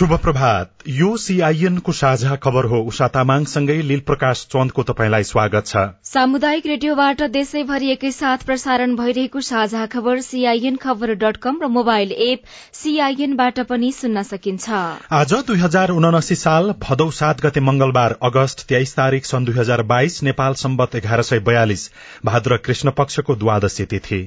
शुभ 0.00 0.12
प्रभात 0.16 0.70
यो 0.88 1.16
सीआईएनको 1.16 1.92
साझा 1.92 2.36
खबर 2.36 2.64
हो। 2.64 2.78
उषा 2.82 3.08
तामाङसँगै 3.08 3.74
लील 3.82 4.00
प्रकाश 4.00 4.44
चन्दको 4.52 4.82
तपाईँलाई 4.82 5.22
स्वागत 5.22 5.66
छ। 5.66 5.82
सामुदायिक 6.04 6.66
रेडियोबाट 6.66 7.22
देशैभरि 7.30 7.90
एकैसाथ 7.90 8.46
प्रसारण 8.46 8.94
भइरहेको 8.96 9.40
साझा 9.40 9.84
खबर 9.86 10.20
सीआईएन 10.20 10.76
खबर 10.76 11.14
डट 11.16 11.36
कम 11.36 11.60
र 11.62 11.68
मोबाइल 11.68 12.12
एप 12.28 12.56
सीआईएनबाट 12.72 13.60
पनि 13.68 13.92
सुन्न 13.92 14.22
सकिन्छ। 14.22 14.80
आज 15.12 15.34
दुई 15.46 15.58
हजार 15.58 15.90
उनासी 15.90 16.40
साल 16.46 16.74
भदौ 16.80 17.10
सात 17.20 17.46
गते 17.46 17.60
मंगलबार 17.60 18.18
अगस्त 18.24 18.68
तेइस 18.68 18.96
तारीक 18.96 19.26
सन् 19.26 19.44
दुई 19.44 19.60
हजार 19.60 19.82
बाइस 19.94 20.22
नेपाल 20.22 20.60
सम्बत 20.64 20.96
एघार 20.96 21.22
सय 21.22 21.46
बयालिस। 21.46 21.88
भाद्र 22.24 22.56
कृष्ण 22.56 22.90
पक्षको 22.98 23.36
द्वादशी 23.36 23.84
तिथि। 23.84 24.26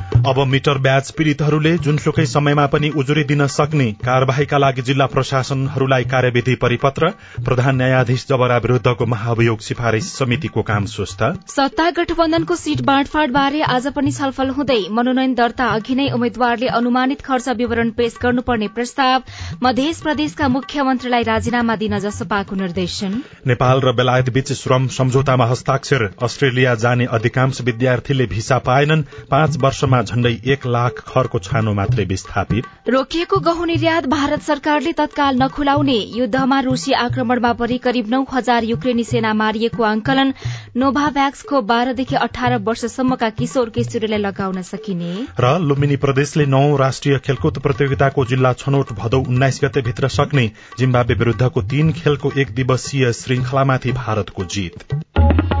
अब 0.27 0.39
मिटर 0.47 0.77
ब्याज 0.77 1.09
पीड़ितहरूले 1.11 1.69
जुनसुकै 1.77 2.25
समयमा 2.25 2.65
पनि 2.73 2.89
उजुरी 3.01 3.23
दिन 3.23 3.45
सक्ने 3.47 3.85
कार्यवाहीका 4.01 4.57
लागि 4.57 4.81
जिल्ला 4.81 5.05
प्रशासनहरूलाई 5.13 6.03
कार्यविधि 6.11 6.53
परिपत्र 6.61 7.07
प्रधान 7.45 7.75
न्यायाधीश 7.75 8.25
जबरा 8.29 8.57
विरूद्धको 8.57 9.05
महाभियोग 9.05 9.59
सिफारिश 9.59 10.03
समितिको 10.11 10.61
काम 10.61 10.85
सुस्त। 10.91 11.23
सत्ता 11.47 11.89
गठबन्धनको 11.91 12.55
सीट 12.55 12.81
बाँडफाँड 12.81 13.31
बारे 13.33 13.61
आज 13.69 13.87
पनि 13.95 14.11
छलफल 14.11 14.49
हुँदै 14.51 14.77
मनोनयन 14.91 15.33
दर्ता 15.33 15.65
अघि 15.71 15.95
नै 15.95 16.09
उम्मेद्वारले 16.11 16.67
अनुमानित 16.79 17.21
खर्च 17.21 17.49
विवरण 17.57 17.89
पेश 17.97 18.17
गर्नुपर्ने 18.21 18.67
प्रस्ताव 18.77 19.23
मध्य 19.63 19.93
प्रदेशका 20.03 20.47
मुख्यमन्त्रीलाई 20.49 21.23
राजीनामा 21.31 21.75
दिन 21.77 21.97
जसपाको 21.99 22.55
निर्देशन। 22.61 23.17
नेपाल 23.47 23.81
र 23.81 23.95
बेलायत 23.95 24.29
बीच 24.29 24.53
श्रम 24.53 24.87
सम्झौतामा 24.99 25.45
हस्ताक्षर 25.47 26.07
अस्ट्रेलिया 26.21 26.75
जाने 26.85 27.09
अधिकांश 27.11 27.61
विद्यार्थीले 27.63 28.25
भिसा 28.27 28.57
पाएनन् 28.69 29.07
पाँच 29.31 29.57
वर्षमा 29.63 30.01
झण्डै 30.11 30.31
एक 30.45 30.65
लाख 30.67 30.99
खरको 31.07 31.39
छानो 31.41 31.73
मात्रै 31.73 32.03
विस्थापित। 32.05 32.63
रोकिएको 32.89 33.37
गहुँ 33.41 33.65
निर्यात 33.67 34.05
भारत 34.09 34.41
सरकारले 34.43 34.91
तत्काल 34.93 35.37
नखुलाउने। 35.37 35.97
युद्धमा 36.15 36.59
रूसी 36.61 36.91
आक्रमणमा 36.99 37.51
परि 37.53 37.77
करिब 37.79 38.09
नौ 38.09 38.23
हजार 38.33 38.63
युक्रेनी 38.65 39.03
सेना 39.03 39.33
मारिएको 39.33 39.83
आंकलन 39.85 40.33
नोभाभ्याक्सको 40.75 41.61
बाह्रदेखि 41.63 42.15
अठार 42.17 42.57
वर्षसम्मका 42.61 43.29
किशोर 43.39 43.69
किशोरीलाई 43.69 44.19
लगाउन 44.19 44.61
सकिने। 44.63 45.13
र 45.39 45.57
लुम्बिनी 45.61 45.95
प्रदेशले 46.03 46.45
नौ 46.47 46.63
राष्ट्रिय 46.77 47.17
खेलकुद 47.25 47.59
प्रतियोगिताको 47.59 48.25
जिल्ला 48.25 48.53
छनौट 48.55 48.93
भदौ 48.99 49.23
उन्नाइस 49.25 49.59
गते 49.63 49.81
भित्र 49.81 50.07
सक्ने 50.11 50.45
जिम्बावे 50.79 51.13
विरूद्धको 51.15 51.61
तीन 51.71 51.91
खेलको 51.93 52.31
एक 52.37 52.55
दिवसीय 52.55 53.11
श्रृंखलामाथि 53.13 53.91
भारतको 53.93 54.43
जीत। 54.51 55.60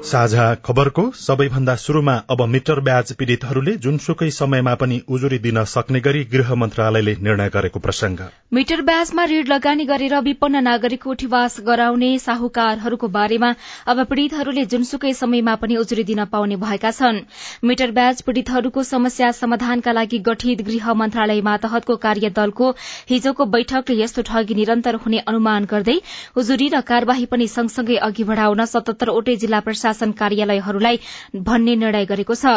साझा 0.00 0.44
खबरको 0.64 1.02
सबैभन्दा 1.18 1.74
शुरूमा 1.76 2.12
अब 2.30 2.42
मिटर 2.48 2.80
ब्याज 2.80 3.12
पीड़ितहरूले 3.12 3.72
जुनसुकै 3.76 4.30
समयमा 4.30 4.74
पनि 4.74 5.00
उजुरी 5.08 5.38
दिन 5.38 5.62
सक्ने 5.64 6.00
गरी 6.00 6.22
गृह 6.32 6.54
मन्त्रालयले 6.54 7.14
निर्णय 7.20 7.48
गरेको 7.48 7.80
प्रसंग 7.80 8.20
मिटर 8.52 8.80
ब्याजमा 8.80 9.24
ऋण 9.24 9.46
लगानी 9.46 9.84
गरेर 9.84 10.14
विपन्न 10.20 10.62
नागरिकको 10.62 11.10
उठीवास 11.10 11.56
गराउने 11.60 12.10
साहुकारहरूको 12.18 13.08
बारेमा 13.08 13.50
अब 13.86 14.04
पीड़ितहरूले 14.04 14.64
जुनसुकै 14.66 15.12
समयमा 15.14 15.54
पनि 15.56 15.76
उजुरी 15.76 16.04
दिन 16.04 16.24
पाउने 16.26 16.56
भएका 16.58 16.90
छन्। 16.90 17.18
मिटर 17.64 17.90
ब्याज 17.90 18.22
पीड़ितहरूको 18.22 18.82
समस्या 18.84 19.32
समाधानका 19.32 19.92
लागि 19.92 20.22
गठित 20.30 20.62
गृह 20.62 20.92
मन्त्रालय 20.94 21.40
मातहतको 21.42 21.96
कार्यदलको 21.98 22.70
हिजोको 23.10 23.48
बैठकले 23.48 23.98
यस्तो 24.02 24.26
ठगी 24.30 24.54
निरन्तर 24.54 25.02
हुने 25.04 25.24
अनुमान 25.26 25.68
गर्दै 25.70 25.98
उजुरी 26.36 26.70
र 26.70 26.86
कार्यवाही 26.86 27.26
पनि 27.26 27.48
सँगसँगै 27.50 28.00
अघि 28.04 28.30
बढ़ाउन 28.32 28.64
सतहत्तरवटै 28.68 29.36
जिल्ला 29.38 29.60
प्रशासन 29.60 29.86
शासन 29.88 30.12
कार्यालयहरूलाई 30.14 30.98
भन्ने 31.42 31.74
निर्णय 31.76 32.04
गरेको 32.06 32.34
छ। 32.36 32.54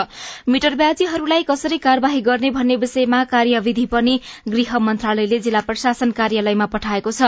मिटर 0.47 0.75
ब्याजीहरूलाई 0.75 1.43
कसरी 1.45 1.77
कार्यवाही 1.79 2.21
गर्ने 2.21 2.49
भन्ने 2.51 2.75
विषयमा 2.77 3.23
कार्यविधि 3.31 3.85
पनि 3.87 4.19
गृह 4.49 4.77
मन्त्रालयले 4.81 5.39
जिल्ला 5.39 5.59
प्रशासन 5.63 6.11
कार्यालयमा 6.13 6.65
पठाएको 6.67 7.11
छ। 7.11 7.21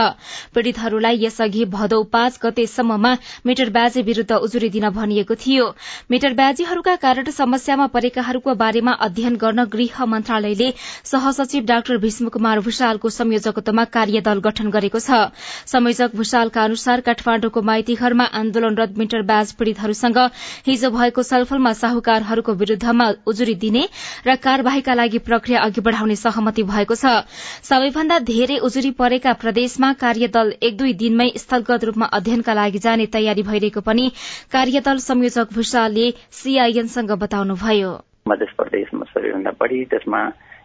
पीड़ितहरूलाई 0.54 1.24
यसअघि 1.24 1.64
भदौ 1.70 2.02
पाँच 2.12 2.38
गतेसम्ममा 2.42 3.12
मिटर 3.46 3.70
ब्याजी 3.70 4.02
विरूद्ध 4.02 4.32
उजुरी 4.34 4.68
दिन 4.70 4.88
भनिएको 4.90 5.34
थियो। 5.36 5.64
मिटर 6.10 6.32
ब्याजीहरूका 6.34 6.94
कारण 6.98 7.30
समस्यामा 7.32 7.86
परेकाहरूको 7.94 8.54
बारेमा 8.56 8.92
अध्ययन 9.06 9.36
गर्न 9.38 9.64
गृह 9.72 10.04
मन्त्रालयले 10.06 10.72
सहसचिव 11.04 11.64
डाक्टर 11.64 11.96
भीष्म 11.98 12.28
कुमार 12.28 12.60
भूषालको 12.60 13.08
संयोजकत्वमा 13.10 13.84
कार्यदल 13.96 14.44
गठन 14.44 14.70
गरेको 14.70 15.00
छ। 15.00 15.22
संयोजक 15.66 16.16
भूषालका 16.16 16.64
अनुसार 16.64 17.00
काठमाण्डुको 17.06 17.62
माइती 17.64 17.94
घरमा 17.96 18.24
आन्दोलनरत 18.34 18.98
मिटर 18.98 19.22
ब्याज 19.24 19.52
पीड़ितहरू 19.54 19.93
सँग 19.94 20.18
हिजो 20.66 20.90
भएको 20.90 21.22
छलफलमा 21.22 21.72
साहुकारहरूको 21.74 22.52
विरूद्धमा 22.54 23.06
उजुरी 23.26 23.54
दिने 23.64 23.82
र 24.26 24.36
कार्यवाहीका 24.38 24.94
लागि 24.94 25.18
प्रक्रिया 25.18 25.60
अघि 25.60 25.80
बढ़ाउने 25.80 26.16
सहमति 26.16 26.62
भएको 26.62 26.94
छ। 26.94 27.26
सबैभन्दा 27.64 28.18
धेरै 28.24 28.58
उजुरी 28.60 28.90
परेका 28.94 29.32
प्रदेशमा 29.42 29.92
कार्यदल 30.00 30.54
एक 30.62 30.76
दुई 30.76 30.92
दिनमै 30.94 31.28
स्थलगत 31.36 31.84
रूपमा 31.84 32.06
अध्ययनका 32.12 32.54
लागि 32.54 32.78
जाने 32.78 33.06
तयारी 33.12 33.42
भइरहेको 33.42 33.80
पनि 33.80 34.10
कार्यदल 34.52 34.98
संयोजक 35.02 35.52
भूषालले 35.54 36.10
सीआईएनसँग 36.32 37.12
बताउनुभयो। 37.18 37.92
मध्य 38.28 38.46
प्रदेशमा 38.56 39.04
सबैभन्दा 39.04 39.50
बढ़ी 39.60 39.84
त्यसमा 39.84 40.20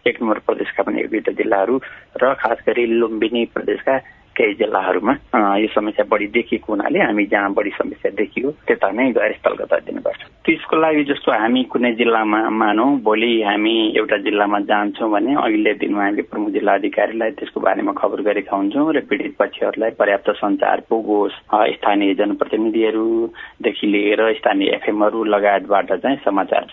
एक 0.08 0.22
नम्बर 0.22 0.40
प्रदेशका 0.48 0.84
पनि 0.84 1.04
दुईवटा 1.04 1.32
जिल्लाहरू 1.36 1.76
र 2.24 2.34
खास 2.40 2.58
गरी 2.68 2.86
लुम्बिनी 3.00 3.46
प्रदेशका 3.54 3.96
केही 4.40 4.54
जिल्लाहरूमा 4.56 5.14
यो 5.58 5.68
समस्या 5.76 6.06
बढी 6.10 6.28
देखिएको 6.32 6.74
हुनाले 6.74 7.00
हामी 7.00 7.26
जहाँ 7.26 7.54
बढी 7.54 7.70
समस्या 7.78 8.12
देखियो 8.16 8.52
त्यता 8.68 8.92
नै 8.92 9.12
गएर 9.12 9.34
स्थलगत 9.34 9.74
गर्छौँ 10.00 10.30
त्यसको 10.46 10.76
लागि 10.76 11.04
जस्तो 11.04 11.32
हामी 11.32 11.64
कुनै 11.64 11.92
जिल्लामा 11.94 12.40
मानौँ 12.50 12.90
भोलि 13.04 13.32
हामी 13.42 13.76
एउटा 13.98 14.18
जिल्लामा 14.18 14.60
जान्छौँ 14.66 15.12
भने 15.12 15.36
अघिल्लो 15.36 15.74
दिनमा 15.74 16.04
हामीले 16.04 16.22
प्रमुख 16.22 16.50
जिल्ला 16.50 16.74
अधिकारीलाई 16.74 17.32
त्यसको 17.32 17.60
बारेमा 17.60 17.92
खबर 17.92 18.22
गरेका 18.22 18.56
हुन्छौँ 18.56 18.94
र 18.94 19.00
पीडित 19.10 19.36
पक्षहरूलाई 19.40 19.92
पर्याप्त 20.00 20.30
सञ्चार 20.40 20.80
पुगोस्। 20.90 21.38
स्थानीय 21.76 22.14
जनप्रतिनिधिहरूदेखि 22.14 23.88
लिएर 23.88 24.22
स्थानीय 24.34 24.70
एफएमहरू 24.70 25.24
लगायतबाट 25.26 25.94
चाहिँ 25.94 26.18
समाचार 26.26 26.66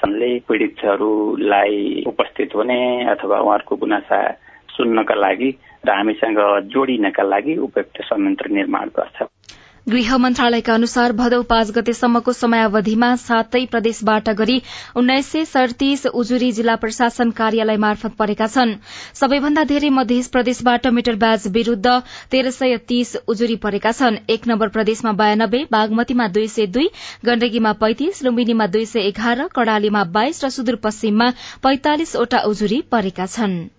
पीडितहरूलाई 0.48 2.04
उपस्थित 2.06 2.54
हुने 2.54 2.80
अथवा 3.04 3.38
उहाँहरूको 3.40 3.76
गुनासा 3.76 4.20
सुन्नका 4.68 5.14
लागि 5.14 5.50
र 5.86 5.96
हामीसँग 5.96 6.38
जोडिनका 6.74 7.22
लागि 7.24 7.56
उपयुक्त 7.68 8.02
संयन्त्र 8.04 8.54
निर्माण 8.54 8.88
गर्छ। 8.98 9.30
गृह 9.86 10.16
मन्त्रालयका 10.18 10.74
अनुसार 10.74 11.12
भदौ 11.12 11.42
पाँच 11.50 11.70
गतेसम्मको 11.70 12.32
समयावधिमा 12.32 13.10
सातै 13.16 13.60
प्रदेशबाट 13.66 14.30
गरी 14.38 14.56
उन्नाइस 14.96 15.26
सय 15.26 15.44
सड़तीस 15.44 16.06
उजुरी 16.12 16.50
जिल्ला 16.52 16.74
प्रशासन 16.76 17.30
कार्यालय 17.30 17.76
मार्फत 17.76 18.16
परेका 18.18 18.46
छन्। 18.46 18.72
सबैभन्दा 19.14 19.64
धेरै 19.64 19.90
मध्य 19.90 20.22
प्रदेशबाट 20.32 20.86
मिटर 20.96 21.16
ब्याज 21.16 21.46
विरूद्ध 21.54 21.86
तेह्र 22.30 22.50
सय 22.50 22.76
तीस 22.88 23.14
उजुरी 23.28 23.56
परेका 23.62 23.92
छन्। 23.92 24.18
एक 24.28 24.48
नम्बर 24.48 24.74
प्रदेशमा 24.74 25.12
बयानब्बे 25.22 25.62
बागमतीमा 25.70 26.28
दुई 26.34 26.48
सय 26.48 26.66
दुई 26.74 26.90
गण्डकीमा 27.26 27.72
पैंतिस 27.78 28.22
लुम्बिनीमा 28.24 28.66
दुई 28.74 28.84
सय 28.86 29.08
एघार 29.12 29.46
कड़ालीमा 29.54 30.04
बाइस 30.18 30.44
र 30.44 30.50
सुदूरपश्चिममा 30.50 31.32
पैंतालिसवटा 31.62 32.44
उजुरी 32.50 32.82
परेका 32.90 33.26
छनृ। 33.28 33.75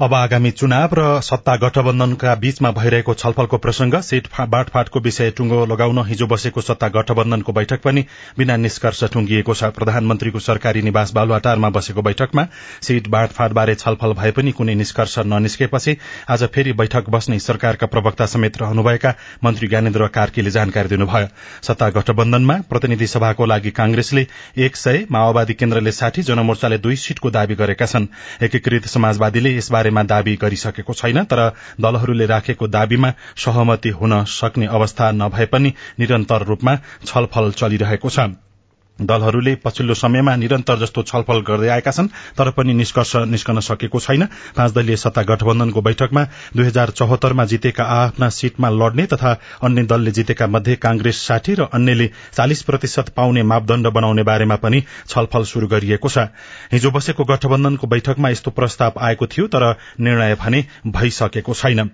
अब 0.00 0.12
आगामी 0.14 0.50
चुनाव 0.50 0.90
र 0.94 1.04
सत्ता 1.22 1.54
गठबन्धनका 1.58 2.34
बीचमा 2.34 2.70
भइरहेको 2.72 3.14
छलफलको 3.14 3.58
प्रसंग 3.58 3.94
सीट 4.00 4.26
बाँडफाँटको 4.48 5.00
विषय 5.00 5.30
टुङ्गो 5.36 5.64
लगाउन 5.66 5.98
हिजो 6.06 6.26
बसेको 6.26 6.60
सत्ता 6.60 6.88
गठबन्धनको 6.96 7.52
बैठक 7.52 7.80
पनि 7.82 8.04
बिना 8.38 8.56
निष्कर्ष 8.56 9.02
टुंगिएको 9.12 9.54
छ। 9.54 9.70
प्रधानमन्त्रीको 9.74 10.38
सरकारी 10.40 10.82
निवास 10.82 11.12
बालुवाटारमा 11.14 11.70
बसेको 11.70 12.02
बैठकमा 12.02 12.44
सीट 12.82 13.08
बाँडफाँटबारे 13.08 13.74
छलफल 13.74 14.12
भए 14.14 14.30
पनि 14.30 14.52
कुनै 14.52 14.74
निष्कर्ष 14.74 15.18
ननिस्केपछि 15.26 15.96
आज 16.30 16.44
फेरि 16.54 16.72
बैठक 16.78 17.10
बस्ने 17.10 17.38
सरकारका 17.40 17.86
प्रवक्ता 17.88 18.26
समेत 18.28 18.62
रहनुभएका 18.62 19.14
मन्त्री 19.44 19.68
ज्ञानेन्द्र 19.68 20.06
कार्कीले 20.14 20.50
जानकारी 20.50 20.88
दिनुभयो। 20.88 21.26
सत्ता 21.62 21.90
गठबन्धनमा 21.98 22.58
प्रतिनिधि 22.70 23.06
सभाको 23.08 23.46
लागि 23.46 23.70
कांग्रेसले 23.72 24.26
एक 24.62 24.76
सय 24.76 25.04
माओवादी 25.10 25.54
केन्द्रले 25.56 25.92
साठी 25.92 26.22
जनमोर्चाले 26.22 26.78
दुई 26.78 26.96
सीटको 26.98 27.30
दावी 27.32 27.54
गरेका 27.56 27.86
छन्। 27.88 28.08
एकीकृत 28.42 28.86
समाजवादीले 28.86 29.56
यसबारे 29.56 29.86
बारेमा 29.88 30.02
दावी 30.04 30.34
गरिसकेको 30.36 30.92
छैन 30.94 31.24
तर 31.24 31.40
दलहरूले 31.80 32.26
राखेको 32.26 32.68
दावीमा 32.68 33.12
सहमति 33.36 33.88
हुन 33.90 34.24
सक्ने 34.28 34.66
अवस्था 34.68 35.10
नभए 35.14 35.46
पनि 35.46 35.72
निरन्तर 35.98 36.42
रूपमा 36.44 36.76
छलफल 37.06 37.52
चलिरहेको 37.52 38.10
छ। 38.10 38.47
दलहरूले 39.00 39.54
पछिल्लो 39.64 39.94
समयमा 39.94 40.34
निरन्तर 40.36 40.78
जस्तो 40.78 41.02
छलफल 41.02 41.40
गर्दै 41.42 41.68
आएका 41.68 41.90
छन् 41.90 42.08
तर 42.38 42.50
पनि 42.50 42.74
निष्कर्ष 42.74 43.16
निस्कन 43.28 43.60
सकेको 43.60 44.00
छैन। 44.00 44.24
पाँच 44.56 44.72
दलीय 44.72 44.96
सत्ता 44.96 45.22
गठबन्धनको 45.24 45.80
बैठकमा 45.82 46.24
दुई 46.56 46.64
हजार 46.64 46.90
चौहत्तरमा 46.90 47.44
जितेका 47.44 47.84
आफ्ना 47.84 48.28
सीटमा 48.30 48.68
लड्ने 48.70 49.06
तथा 49.06 49.36
अन्य 49.62 49.82
दलले 49.84 50.10
जितेका 50.10 50.46
मध्ये 50.48 50.76
कांग्रेस 50.76 51.26
साठी 51.26 51.54
र 51.54 51.68
अन्यले 51.72 52.10
चालिस 52.32 52.62
प्रतिशत 52.62 53.08
पाउने 53.16 53.42
मापदण्ड 53.44 53.86
बनाउने 53.88 54.22
बारेमा 54.22 54.56
पनि 54.56 54.82
छलफल 55.08 55.44
शुरू 55.44 55.66
गरिएको 55.68 56.08
छ। 56.08 56.26
हिजो 56.72 56.90
बसेको 56.90 57.24
गठबन्धनको 57.24 57.86
बैठकमा 57.86 58.28
यस्तो 58.30 58.50
प्रस्ताव 58.50 58.98
आएको 58.98 59.26
थियो 59.26 59.46
तर 59.46 59.64
निर्णय 60.00 60.34
भने 60.34 60.64
भइसकेको 60.86 61.54
छैन। 61.54 61.90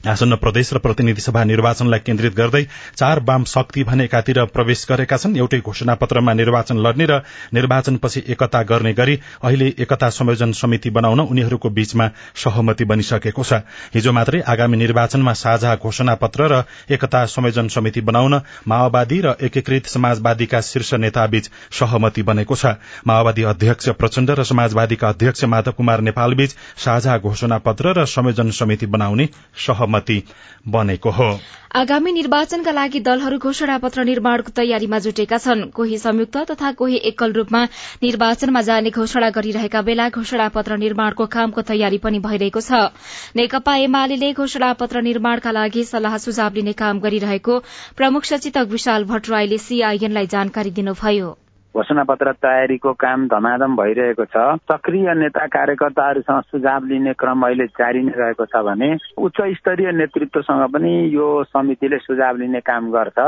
आसन्न 0.00 0.36
प्रदेश 0.36 0.72
र 0.72 0.78
प्रतिनिधि 0.78 1.20
सभा 1.20 1.42
निर्वाचनलाई 1.44 1.98
केन्द्रित 2.00 2.34
गर्दै 2.34 2.62
चार 2.96 3.20
वाम 3.20 3.42
शक्ति 3.44 3.82
भने 3.84 4.04
एकातिर 4.04 4.44
प्रवेश 4.46 4.84
गरेका 4.88 5.16
छन्। 5.16 5.36
एउटै 5.36 5.58
घोषणा 5.60 5.94
पत्रमा 5.94 6.32
निर्वाचन 6.32 6.78
लड्ने 6.78 7.06
र 7.06 7.20
निर्वाचनपछि 7.54 8.22
एकता 8.28 8.62
गर्ने 8.62 8.92
गरी 8.92 9.18
अहिले 9.44 9.66
एकता 9.78 10.08
संयोजन 10.10 10.52
समिति 10.52 10.90
बनाउन 10.90 11.20
उनीहरूको 11.20 11.70
बीचमा 11.70 12.08
सहमति 12.34 12.84
बनिसकेको 12.84 13.44
छ। 13.44 13.60
हिजो 13.94 14.12
मात्रै 14.12 14.40
आगामी 14.48 14.76
निर्वाचनमा 14.76 15.32
साझा 15.34 15.74
घोषणा 15.76 16.14
पत्र 16.16 16.48
र 16.48 16.62
एकता 16.90 17.24
संयोजन 17.26 17.68
समिति 17.68 18.00
बनाउन 18.00 18.40
माओवादी 18.68 19.20
र 19.20 19.36
एकीकृत 19.42 19.86
समाजवादीका 19.88 20.60
शीर्ष 20.62 20.94
नेताबीच 20.96 21.50
सहमति 21.76 22.22
बनेको 22.22 22.56
छ। 22.56 22.72
माओवादी 23.04 23.42
अध्यक्ष 23.52 23.88
प्रचण्ड 24.00 24.30
र 24.30 24.44
समाजवादीका 24.46 25.08
अध्यक्ष 25.08 25.44
माधव 25.46 25.72
कुमार 25.76 26.00
नेपालबीच 26.00 26.56
साझा 26.78 27.18
घोषणा 27.20 27.58
पत्र 27.60 27.94
र 27.98 28.06
संयोजन 28.08 28.50
समिति 28.56 28.86
बनाउने 28.88 29.28
सहमति 29.58 29.88
सहमति 29.90 30.22
बनेको 30.68 31.10
हो। 31.10 31.30
आगामी 31.74 32.12
निर्वाचनका 32.12 32.70
लागि 32.70 33.00
दलहरू 33.00 33.38
घोषणा 33.38 33.76
पत्र 33.78 34.04
निर्माणको 34.04 34.50
तयारीमा 34.56 34.98
जुटेका 34.98 35.38
छन्। 35.38 35.62
कोही 35.74 35.98
संयुक्त 35.98 36.36
तथा 36.50 36.72
कोही 36.72 36.96
एकल 37.10 37.32
रूपमा 37.32 37.64
निर्वाचनमा 38.02 38.60
जाने 38.60 38.90
घोषणा 38.90 39.30
गरिरहेका 39.30 39.82
बेला 39.82 40.08
घोषणा 40.10 40.48
पत्र 40.54 40.76
निर्माणको 40.76 41.26
कामको 41.26 41.62
तयारी 41.62 41.98
पनि 41.98 42.18
भइरहेको 42.18 42.60
छ। 42.60 42.90
नेकपा 43.36 43.76
एमाले 43.86 44.32
घोषणा 44.32 44.72
पत्र 44.78 45.02
निर्माणका 45.02 45.52
लागि 45.52 45.84
सल्लाह 45.84 46.16
सुझाव 46.18 46.54
लिने 46.54 46.72
काम 46.78 46.98
गरिरहेको 47.00 47.58
प्रमुख 47.96 48.24
सचेतक 48.24 48.66
विशाल 48.70 49.04
भट्टराईले 49.04 49.58
सीआईएनलाई 49.58 50.26
जानकारी 50.26 50.70
दिनुभयो। 50.70 51.36
घोषणा 51.76 52.02
पत्र 52.02 52.32
तयारीको 52.42 52.92
काम 52.92 53.26
धमाधम 53.30 53.76
भइरहेको 53.76 54.24
छ। 54.24 54.36
सक्रिय 54.70 55.14
नेता 55.14 55.46
कार्यकर्ताहरूसँग 55.46 56.40
सुझाव 56.50 56.84
लिने 56.84 57.12
क्रम 57.14 57.46
अहिले 57.46 57.66
जारी 57.78 58.02
नै 58.02 58.12
रहेको 58.18 58.44
छ 58.44 58.62
भने 58.66 58.90
उच्च 59.18 59.38
स्तरीय 59.58 59.90
नेतृत्वसँग 59.92 60.64
पनि 60.74 60.92
यो 61.14 61.28
समितिले 61.54 61.98
सुझाव 61.98 62.36
लिने 62.36 62.60
काम 62.60 62.90
गर्छ। 62.90 63.18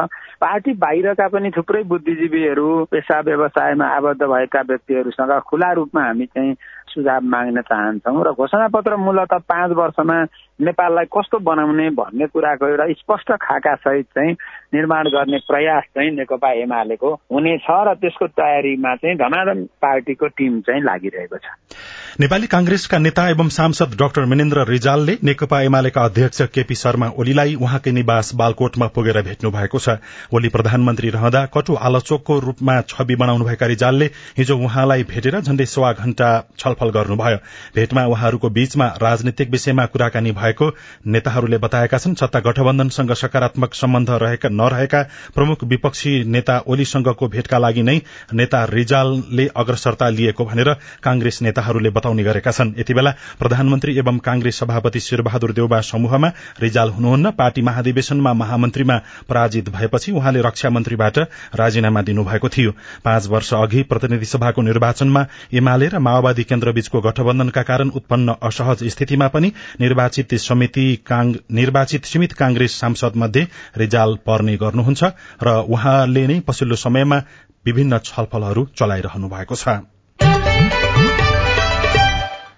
पार्टी 0.43 0.73
बाहिरका 0.75 1.29
पनि 1.29 1.51
थुप्रै 1.57 1.83
बुद्धिजीवीहरू 1.87 2.69
पेसा 2.91 3.21
व्यवसायमा 3.21 3.87
आबद्ध 3.97 4.23
भएका 4.27 4.61
व्यक्तिहरूसँग 4.69 5.39
खुला 5.47 5.73
रूपमा 5.73 6.03
हामी 6.03 6.27
चाहिँ 6.27 6.55
सुझाव 6.93 7.21
माग्न 7.25 7.61
चाहन्छौँ 7.63 8.25
र 8.25 8.31
घोषणा 8.35 8.69
पत्र 8.69 8.97
मूलत 8.97 9.33
पाँच 9.49 9.71
वर्षमा 9.73 10.17
नेपाललाई 10.63 11.05
कस्तो 11.17 11.39
बनाउने 11.43 11.89
भन्ने 11.91 12.27
कुराको 12.27 12.69
एउटा 12.69 12.87
स्पष्ट 12.93 13.33
खाका 13.43 13.75
सहित 13.75 14.07
चाहिँ 14.15 14.33
निर्माण 14.75 15.09
गर्ने 15.09 15.39
प्रयास 15.49 15.85
चाहिँ 15.95 16.11
नेकपा 16.11 16.51
एमालेको 16.63 17.13
हुनेछ 17.33 17.67
र 17.89 17.95
त्यसको 17.95 18.27
तयारीमा 18.41 18.95
चाहिँ 18.97 19.17
धमाधम 19.17 19.65
पार्टीको 19.83 20.27
टिम 20.39 20.61
चाहिँ 20.61 20.83
लागिरहेको 20.83 21.37
छ। 21.37 21.47
नेपाली 22.21 22.47
कांग्रेसका 22.47 22.99
नेता 22.99 23.29
एवं 23.29 23.49
सांसद 23.49 23.97
डाक्टर 24.01 24.25
मिनेन्द्र 24.25 24.65
रिजालले 24.69 25.17
नेकपा 25.25 25.61
एमालेका 25.63 26.05
अध्यक्ष 26.05 26.43
केपी 26.55 26.75
शर्मा 26.75 27.09
ओलीलाई 27.19 27.55
उहाँकै 27.55 27.93
निवास 27.93 28.35
बालकोटमा 28.35 28.87
पुगेर 28.87 29.21
भेट्नु 29.23 29.51
भएको 29.51 29.79
छ। 29.79 29.97
ओली 30.33 30.49
प्रधानमन्त्री 30.49 31.11
रहँदा 31.11 31.45
कटु 31.47 31.75
आलोचकको 31.83 32.39
रूपमा 32.39 32.81
छवि 32.89 33.17
बनाउनुभएका 33.17 33.67
रिजालले 33.67 34.11
हिजो 34.39 34.57
उहाँलाई 34.59 35.03
भेटेर 35.05 35.41
झण्डै 35.41 35.67
सवा 35.67 35.93
घण्टा 35.93 36.31
छलफल 36.59 36.91
गर्नुभयो। 36.91 37.37
भेटमा 37.77 38.07
उहाँहरूको 38.07 38.49
बीचमा 38.51 38.87
राजनीतिक 39.03 39.51
विषयमा 39.51 39.87
कुराकानी 39.87 40.33
भएको 40.53 40.71
नेताहरूले 41.07 41.59
बताएका 41.59 41.99
छन् 41.99 42.15
सत्ता 42.15 42.41
गठबन्धनसँग 42.41 43.13
सकारात्मक 43.15 43.75
सम्बन्ध 43.75 44.11
रहेका 44.23 44.49
नरहेका 44.51 45.03
प्रमुख 45.35 45.65
विपक्षी 45.65 46.13
नेता 46.25 46.59
ओलीसँगको 46.67 47.29
भेटका 47.29 47.59
लागि 47.59 47.83
नै 47.83 47.97
नेता 48.33 48.65
रिजालले 48.71 49.47
अग्रसरता 49.57 50.09
लिएको 50.11 50.45
भनेर 50.45 50.73
कांग्रेस 51.03 51.43
नेताहरूले 51.43 51.91
बताउने 51.91 52.23
गरेका 52.25 52.51
छन्। 52.51 52.73
यति 52.79 52.95
बेला 52.95 53.11
प्रधानमन्त्री 53.39 53.97
एवं 53.99 54.19
कांग्रेस 54.19 54.59
सभापति 54.59 55.01
शेरबहादुर 55.01 55.53
देउबा 55.53 55.81
समूहमा 55.83 56.29
रिजाल 56.61 56.91
हुनुहुन्न। 56.91 57.31
पार्टी 57.33 57.63
महाधिवेशनमा 57.63 58.33
महामन्त्रीमा 58.33 58.97
पराजित 59.29 59.69
भएपछि 59.69 60.13
उहाँले 60.13 60.41
रक्षा 60.43 60.71
मन्त्रीबाट 60.71 61.19
राजीनामा 61.55 62.03
दिनुभएको 62.03 62.49
थियो। 62.49 62.71
पाँच 63.05 63.27
वर्ष 63.27 63.53
अघि 63.55 63.83
प्रतिनिधि 63.83 64.27
सभाको 64.27 64.63
निर्वाचनमा 64.63 65.27
एमाले 65.53 65.89
र 65.89 65.99
माओवादी 65.99 66.45
केन्द्रबीचको 66.45 67.01
गठबन्धनका 67.01 67.63
कारण 67.63 67.89
उत्पन्न 67.97 68.35
असहज 68.43 68.85
स्थितिमा 68.93 69.29
पनि 69.29 69.53
निर्वाचित 69.81 70.35
समिति 70.43 70.87
निर्वाचित 71.59 72.05
सीमित 72.05 72.33
कांग्रेस 72.33 72.79
सांसद 72.81 73.17
मध्ये 73.17 73.47
रिजाल 73.77 74.17
पर्ने 74.27 74.57
गर्नुहुन्छ 74.57 75.03
र 75.43 75.57
उहाँले 75.69 76.27
नै 76.27 76.41
पछिल्लो 76.47 76.77
समयमा 76.79 77.23
विभिन्न 77.67 77.99
छलफलहरू 78.05 78.67
चलाइरहनु 78.77 79.29
भएको 79.29 79.57
छ। 79.57 79.92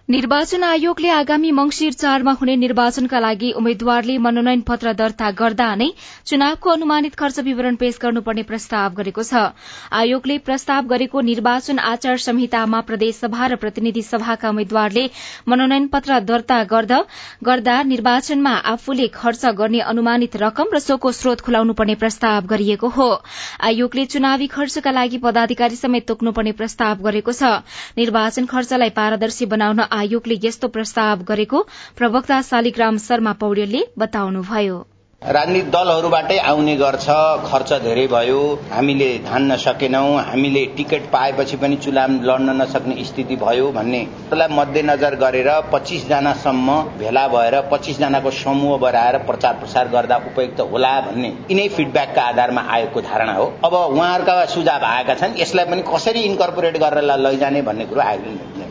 निर्वाचन 0.08 0.64
आयोगले 0.64 1.08
आगामी 1.08 1.50
मंगिर 1.50 1.92
चारमा 1.92 2.32
हुने 2.40 2.54
निर्वाचनका 2.56 3.18
लागि 3.20 3.50
उम्मेद्वारले 3.56 4.16
मनोनयन 4.20 4.60
पत्र 4.62 4.92
दर्ता 4.94 5.30
गर्दा 5.32 5.68
नै 5.74 5.86
चुनावको 6.26 6.70
अनुमानित 6.70 7.14
खर्च 7.16 7.38
विवरण 7.40 7.76
पेश 7.76 7.98
गर्नुपर्ने 8.02 8.42
प्रस्ताव 8.42 8.92
गरेको 8.98 9.22
छ। 9.22 9.56
आयोगले 9.92 10.36
प्रस्ताव 10.44 10.86
गरेको 10.86 11.20
निर्वाचन 11.20 11.78
आचार 11.84 12.16
संहितामा 12.24 12.80
प्रदेशसभा 12.82 13.46
र 13.46 13.56
प्रतिनिधि 13.56 14.02
सभाका 14.02 14.50
उम्मेद्वारले 14.50 15.06
मनोनयन 15.48 15.86
पत्र 15.96 16.20
दर्ता 16.22 16.60
गर्दा 16.68 17.80
निर्वाचनमा 17.84 18.54
आफूले 18.74 19.08
खर्च 19.16 19.54
गर्ने 19.56 19.80
अनुमानित 19.86 20.36
रकम 20.44 20.76
र 20.76 20.82
सोको 20.88 21.14
स्रोत 21.14 21.40
खुलाउनु 21.40 21.78
पर्ने 21.80 21.94
प्रस्ताव 22.04 22.52
गरिएको 22.52 22.92
हो। 22.98 23.08
आयोगले 23.62 24.04
चुनावी 24.12 24.50
खर्चका 24.52 24.94
लागि 25.00 25.24
पदाधिकारी 25.24 25.80
समेत 25.80 26.06
तोक्नुपर्ने 26.06 26.52
प्रस्ताव 26.60 27.02
गरेको 27.08 27.32
छ। 27.32 27.56
निर्वाचन 27.96 28.52
खर्चलाई 28.54 28.96
पारदर्शी 29.00 29.52
बनाउन 29.56 29.84
आयोगले 29.96 30.40
यस्तो 30.44 30.68
प्रस्ताव 30.70 31.28
गरेको 31.28 31.66
प्रवक्ता 31.98 32.40
शालिग्राम 32.48 32.98
शर्मा 33.02 33.32
पौडेलले 33.40 33.86
बताउनुभयो। 33.98 34.82
राजनीतिक 35.22 35.70
दलहरूबाटै 35.72 36.36
आउने 36.48 36.72
गर्छ 36.76 37.12
खर्च 37.44 37.70
धेरै 37.82 38.02
भयो 38.06 38.40
हामीले 38.70 39.06
धान्न 39.28 39.56
सकेनौं 39.56 40.08
हामीले 40.22 40.64
टिकट 40.76 41.06
पाएपछि 41.12 41.56
पनि 41.56 41.76
चुनाव 41.84 42.10
लड्न 42.22 42.56
नसक्ने 42.58 43.04
स्थिति 43.04 43.36
भयो 43.36 43.70
भन्ने। 43.72 44.00
मध्यनजर 44.52 45.14
गरेर 45.16 45.48
पच्चिस 45.72 46.06
जनासम्म 46.08 46.76
भेला 46.98 47.26
भएर 47.28 47.60
पच्चिस 47.70 47.98
जनाको 47.98 48.30
समूह 48.40 48.76
बनाएर 48.78 49.18
प्रचार 49.24 49.54
प्रसार 49.62 49.88
गर्दा 49.88 50.16
उपयुक्त 50.26 50.60
होला 50.72 50.92
भन्ने 51.00 51.32
यिनै 51.50 51.68
फिडब्याकका 51.76 52.22
आधारमा 52.24 52.66
आएको 52.76 53.00
धारणा 53.02 53.34
हो। 53.34 53.46
अब 53.64 53.74
उहाँहरूका 53.74 54.44
सुझाव 54.54 54.84
आएका 54.86 55.14
छन् 55.14 55.40
यसलाई 55.40 55.70
पनि 55.70 55.88
कसरी 55.88 56.28
इन्कर्पोरेट 56.32 56.76
गरेर 56.84 57.10
लैजाने 57.20 57.62
भन्ने 57.62 57.86
कुरो 57.86 58.00
आयोगले 58.02 58.63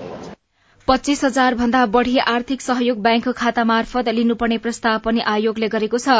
पच्चीस 0.88 1.24
हजार 1.24 1.56
भन्दा 1.56 1.86
बढ़ी 1.86 2.18
आर्थिक 2.20 2.62
सहयोग 2.62 2.98
ब्याङ्क 3.02 3.32
खाता 3.34 3.64
मार्फत 3.64 4.08
लिनुपर्ने 4.10 4.58
प्रस्ताव 4.58 4.98
पनि 5.04 5.22
आयोगले 5.34 5.68
गरेको 5.76 5.98
छ। 5.98 6.16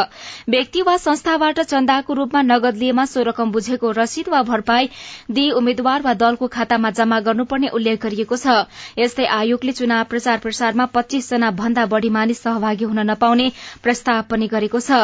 व्यक्ति 0.50 0.82
वा 0.82 0.96
संस्थाबाट 0.98 1.60
चन्दाको 1.62 2.14
रूपमा 2.14 2.42
नगद 2.42 2.78
लिएमा 2.78 3.06
सो 3.06 3.24
रकम 3.28 3.52
बुझेको 3.52 3.92
रसिद 3.98 4.30
वा 4.30 4.42
भरपाई 4.44 4.88
दिई 5.32 5.50
उम्मेद्वार 5.52 6.02
वा 6.02 6.14
दलको 6.14 6.48
खातामा 6.48 6.92
जम्मा 6.92 7.20
गर्नुपर्ने 7.26 7.68
उल्लेख 7.74 8.00
गरिएको 8.06 8.38
छ। 8.38 8.56
यस्तै 9.00 9.26
आयोगले 9.40 9.72
चुनाव 9.74 10.04
प्रचार 10.06 10.40
प्रसारमा 10.40 10.86
पच्चीस 10.96 11.30
जना 11.30 11.52
भन्दा 11.60 11.86
बढ़ी 11.96 12.10
मानिस 12.10 12.42
सहभागी 12.42 12.86
हुन 12.86 13.06
नपाउने 13.12 13.50
प्रस्ताव 13.84 14.24
पनि 14.32 14.48
गरेको 14.48 14.80
छ। 14.80 15.02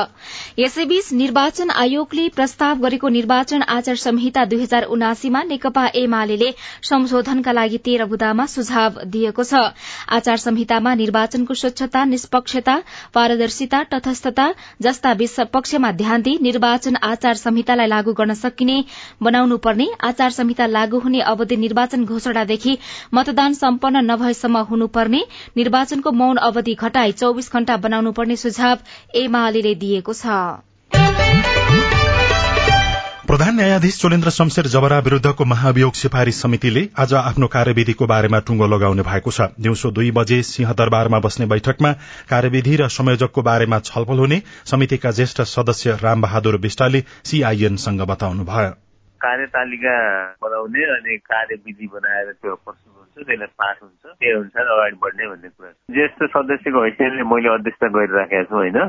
यसैबीच 0.58 1.12
निर्वाचन 1.24 1.76
आयोगले 1.78 2.30
प्रस्ताव 2.40 2.88
गरेको 2.88 3.14
निर्वाचन 3.18 3.68
आचार 3.76 4.02
संहिता 4.06 4.46
दुई 4.48 4.64
हजार 4.64 4.90
उनासीमा 4.96 5.44
नेकपा 5.52 5.86
एमाले 6.06 6.52
सम्शोधनका 6.86 7.52
लागि 7.52 7.84
तेह्र 7.84 8.06
बुदामा 8.08 8.46
सुझाव 8.48 9.04
दिएको 9.10 9.44
छ। 9.44 9.49
आचार 9.54 10.38
संहितामा 10.38 10.94
निर्वाचनको 10.96 11.54
स्वच्छता 11.54 12.04
निष्पक्षता 12.06 12.78
पारदर्शिता 13.14 13.82
तटस्थता 13.92 14.52
जस्ता 14.82 15.14
पक्षमा 15.54 15.92
ध्यान 16.02 16.22
दिई 16.22 16.38
निर्वाचन 16.42 16.96
आचार 17.04 17.36
संहितालाई 17.44 17.88
लागू 17.88 18.14
गर्न 18.20 18.34
सकिने 18.42 18.78
बनाउनु 19.24 19.58
पर्ने 19.66 19.88
आचार 20.10 20.30
संहिता 20.32 20.68
लागू 20.68 21.00
हुने 21.00 21.20
अवधि 21.34 21.56
निर्वाचन 21.66 22.06
घोषणादेखि 22.06 22.78
मतदान 23.14 23.54
सम्पन्न 23.54 24.06
नभएसम्म 24.12 24.58
हुनुपर्ने 24.70 25.22
निर्वाचनको 25.58 26.12
मौन 26.24 26.38
अवधि 26.50 26.76
घटाई 26.80 27.12
चौविस 27.24 27.52
घण्टा 27.54 27.78
बनाउनु 27.86 28.12
पर्ने 28.12 28.36
सुझाव 28.46 28.78
एमाले 29.24 29.76
दिएको 29.76 30.14
छ। 30.14 31.59
प्रधान 33.30 33.56
न्यायाधीश 33.56 33.98
चोलेन्द्र 34.02 34.30
शमशेर 34.30 34.68
जबरा 34.74 34.98
विरूद्धको 35.00 35.46
महाभियोग 35.46 35.94
सिफारिश 35.94 36.36
समितिले 36.36 36.82
आज 37.00 37.14
आफ्नो 37.14 37.48
कार्यविधिको 37.48 38.06
बारेमा 38.08 38.40
टुंगो 38.48 38.68
लगाउने 38.68 39.04
भएको 39.06 39.32
छ। 39.32 39.48
दिउँसो 39.62 39.92
दुई 39.92 40.10
बजे 40.18 40.42
सिंहदरबारमा 40.44 41.20
बस्ने 41.22 41.46
बैठकमा 41.46 41.92
कार्यविधि 42.30 42.76
र 42.82 42.88
संयोजकको 42.90 43.42
बारेमा 43.46 43.80
छलफल 43.86 44.20
हुने 44.20 44.42
समितिका 44.66 45.12
ज्येष्ठ 45.12 45.42
सदस्य 45.54 45.98
रामबहादुर 46.02 46.58
विष्टले 46.58 47.04
सीआईएनसँग 47.30 48.02
बताउनुभयो। 48.10 48.72
कार्यतालिका 49.22 49.96
बनाउने 50.42 50.84
अनि 50.98 51.18
कार्यविधि 51.30 51.88
बनाएर 51.94 52.32
त्यो 52.34 52.56
त्यसलाई 53.24 53.52
पास 53.60 53.76
हुन्छ। 53.82 54.04
त्यही 54.20 54.32
अनुसार 54.32 54.66
अगाडि 54.74 54.98
बढ्ने 55.04 55.28
भन्ने 55.30 55.50
कुरा 55.50 55.70
ज्येष्ठ 55.96 56.20
सदस्यको 56.36 56.84
हैसियतले 56.84 57.24
मैले 57.32 57.50
अध्यक्षता 57.54 57.88
गरिराखेको 57.96 58.50
छु 58.50 58.56
होइन? 58.56 58.80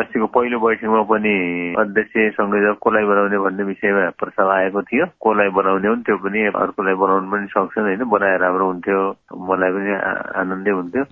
अस्तिको 0.00 0.26
पहिलो 0.36 0.58
बैठकमा 0.60 1.02
पनि 1.10 1.34
अध्यक्ष 1.82 2.14
संयोजक 2.38 2.76
कसलाई 2.84 3.04
बनाउने 3.10 3.38
भन्ने 3.44 3.62
विषयमा 3.70 4.04
प्रस्ताव 4.20 4.50
आएको 4.50 4.80
थियो 4.90 5.06
कसलाई 5.24 5.50
बनाउने 5.58 5.88
हो 5.88 5.94
त्यो 6.06 6.16
पनि 6.24 6.40
अर्कोलाई 6.50 6.96
बनाउनु 7.02 7.30
पनि 7.30 7.46
सक्छन् 7.54 7.86
होइन? 7.88 8.02
बनाएर 8.14 8.40
राम्रो 8.40 8.66
हुन्थ्यो। 8.70 9.00
मलाई 9.50 9.70
पनि 9.76 9.92
आनन्दै 10.40 10.72
हुन्थ्यो। 10.80 11.04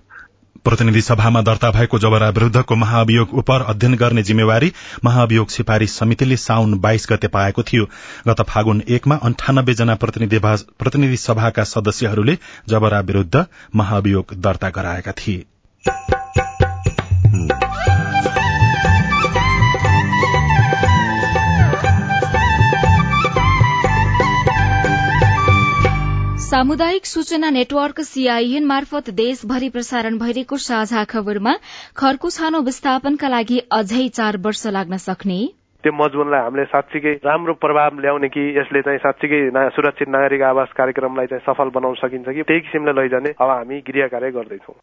प्रतिनिधि 0.65 1.01
सभामा 1.01 1.41
दर्ता 1.41 1.69
भएको 1.71 1.99
जबरा 1.99 2.29
विरूद्धको 2.29 2.75
महाभियोग 2.75 3.33
उप 3.33 3.51
अध्ययन 3.51 3.95
गर्ने 3.95 4.23
जिम्मेवारी 4.23 4.71
महाभियोग 5.05 5.49
सिफारिश 5.49 5.91
समितिले 5.91 6.37
साउन 6.37 6.79
बाइस 6.79 7.07
गते 7.11 7.27
पाएको 7.27 7.63
थियो। 7.63 7.85
गत 8.27 8.41
फागुन 8.41 8.83
एकमा 8.89 9.15
अन्ठानब्बे 9.23 9.73
जना 9.73 9.95
प्रतिनिधि 9.95 11.17
सभाका 11.17 11.63
सदस्यहरूले 11.65 12.37
जबरा 12.69 12.99
विरूद्ध 13.01 13.45
महाभियोग 13.75 14.35
दर्ता 14.37 14.69
गराएका 14.69 15.11
थिए। 15.11 15.45
सामुदायिक 26.59 27.05
सूचना 27.05 27.49
नेटवर्क 27.49 27.99
सीआईएन 28.01 28.65
मार्फत 28.65 29.09
देशभरि 29.09 29.69
प्रसारण 29.69 30.17
भइरहेको 30.19 30.57
साझा 30.57 31.03
खबरमा 31.03 31.53
खरको 31.97 32.29
छानो 32.29 32.59
विस्थापनका 32.61 33.27
लागि 33.27 33.59
अझै 33.71 34.07
चार 34.09 34.37
वर्ष 34.37 34.65
लाग्न 34.67 34.97
सक्ने। 34.99 35.39
त्यो 35.83 35.93
मजमुनलाई 35.95 36.41
हामीले 36.41 36.65
साँच्चीकै 36.65 37.13
राम्रो 37.25 37.53
प्रभाव 37.63 37.99
ल्याउने 38.01 38.29
कि 38.35 38.43
यसले 38.59 38.81
चाहिँ 38.81 38.99
साँच्चीकै 38.99 39.39
सुरक्षित 39.77 40.09
नागरिक 40.09 40.41
आवास 40.51 40.75
कार्यक्रमलाई 40.77 41.31
चाहिँ 41.31 41.45
सफल 41.47 41.71
बनाउन 41.79 41.95
सकिन्छ 42.03 42.27
कि 42.27 42.43
त्यही 42.43 42.61
किसिमले 42.67 42.91
लैजाने 42.99 43.31
अब 43.39 43.49
हामी 43.49 43.79
गृह 43.87 44.07
कार्य 44.11 44.31
गर्दैछौ। 44.31 44.75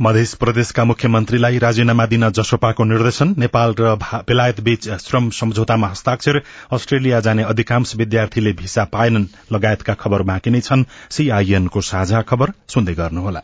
मध्य 0.00 0.36
प्रदेशका 0.40 0.84
मुख्यमन्त्रीलाई 0.84 1.58
राजीनामा 1.58 2.06
दिन 2.06 2.30
जसोपाको 2.30 2.84
निर्देशन 2.84 3.34
नेपाल 3.38 3.74
र 3.80 3.96
बेलायत 4.14 4.60
बीच 4.60 4.90
श्रम 4.90 5.30
सम्झौतामा 5.30 5.88
हस्ताक्षर 5.88 6.42
अस्ट्रेलिया 6.72 7.20
जाने 7.20 7.42
अधिकांश 7.42 7.96
विद्यार्थीले 7.96 8.52
भिसा 8.52 8.84
पाएनन्। 8.84 9.26
लगायतका 9.52 9.94
खबर 9.94 10.22
बाँकी 10.22 10.50
नै 10.50 10.60
छन्। 10.60 10.84
सीआईएनको 11.10 11.80
साझा 11.80 12.22
खबर 12.22 12.52
सुन्दै 12.68 12.94
गर्नुहोला। 12.94 13.42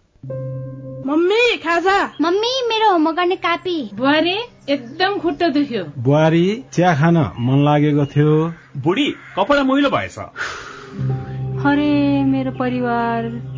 मम्मी 1.07 1.57
खाजा। 1.57 2.05
मम्मी 2.21 2.69
मेरो 2.69 2.93
होमवर्क 2.93 3.17
गर्ने 3.17 3.37
कापी। 3.37 3.90
बुहारी 3.95 4.37
एकदम 4.69 5.19
खुट्टा 5.19 5.49
दुख्यो। 5.49 5.85
बुहारी 5.99 6.64
चिया 6.73 6.95
खान 6.95 7.17
मन 7.17 7.64
लागेको 7.64 8.07
थियो। 8.07 8.55
बुढी 8.76 9.14
कपडा 9.37 9.62
मैलो 9.62 9.90
भएछ। 9.90 10.19
अरे 11.67 12.25
मेरो 12.25 12.50
परिवार। 12.50 13.57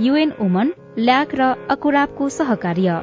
युएन 0.00 0.32
वुमन 0.40 0.72
ल्याक 0.98 1.28
र 1.34 1.42
अकुराबको 1.70 2.28
सहकार्य। 2.28 3.02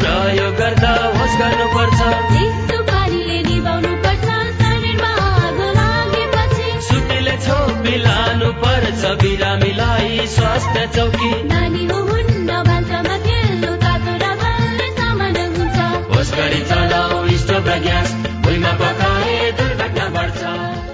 प्रयोग 0.00 0.54
गर्दा 0.54 0.92
होस् 1.18 1.38
गर्नुपर्छ। 1.38 2.00
पर्छ 8.62 9.04
बिरामीलाई 9.04 10.26
स्वास्थ्य 10.26 10.90
चौकी। 10.96 11.42
नानी 11.42 11.84
हुन्न 11.86 12.62
भान्सामा 12.62 13.18
खेल्नु 13.18 13.76
तातो 13.76 14.10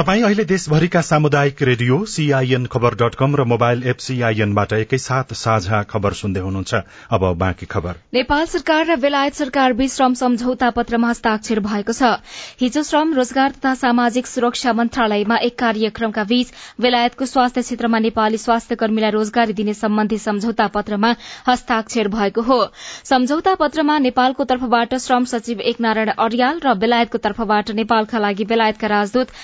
तपाई 0.00 0.20
अहिले 0.22 0.44
देशभरिका 0.44 1.00
सामुदायिक 1.00 1.62
radio 1.62 1.96
CIN 2.08 2.66
Khabar 2.66 2.94
dot 3.00 3.14
com 3.14 3.34
र 3.36 3.44
मोबाइल 3.44 3.82
एप 3.86 3.96
सीआईएनबाट 4.00 4.72
एकैसाथ 4.72 5.32
साझा 5.36 5.82
खबर 5.90 6.12
सुन्दै 6.12 6.40
हुनुहुन्छ। 6.40 6.74
अब 7.12 7.24
बाँकी 7.36 7.66
खबर। 7.66 7.98
नेपाल 8.14 8.46
सरकार 8.46 8.86
र 8.86 8.96
बेलायत 8.96 9.34
सरकार 9.34 9.72
बीच 9.72 9.92
श्रम 9.92 10.14
सम्झौता 10.20 10.70
पत्रमा 10.70 11.08
हस्ताक्षर 11.08 11.60
भएको 11.60 11.92
छ। 11.92 12.12
हिजो 12.60 12.82
श्रम 12.82 13.12
रोजगार 13.14 13.50
तथा 13.50 13.74
सामाजिक 13.74 14.26
सुरक्षा 14.26 14.72
मन्त्रालयमा 14.72 15.36
एक 15.42 15.58
कार्यक्रमका 15.58 16.24
बीच 16.32 16.54
बेलायतको 16.80 17.26
स्वास्थ्य 17.26 17.62
क्षेत्रमा 17.62 17.98
नेपाली 18.00 18.38
स्वास्थ्य 18.38 18.80
कर्मीलाई 18.80 19.10
रोजगारी 19.10 19.52
दिने 19.52 19.74
सम्बन्धी 19.74 20.18
सम्झौता 20.18 20.66
पत्रमा 20.78 21.12
हस्ताक्षर 21.48 22.08
भएको 22.08 22.46
हो। 22.48 22.60
सम्झौता 23.04 23.54
पत्रमा 23.60 23.98
नेपालको 24.08 24.48
तर्फबाट 24.54 24.96
श्रम 25.00 25.28
सचिव 25.34 25.60
एक 25.66 25.80
नारायण 25.80 26.16
अर्याल 26.18 26.64
र 26.64 26.74
बेलायतको 26.80 27.24
तर्फबाट 27.28 27.76
नेपालका 27.76 28.24
लागि 28.26 28.50
बेलायतका 28.56 28.94
राजदूत 28.96 29.38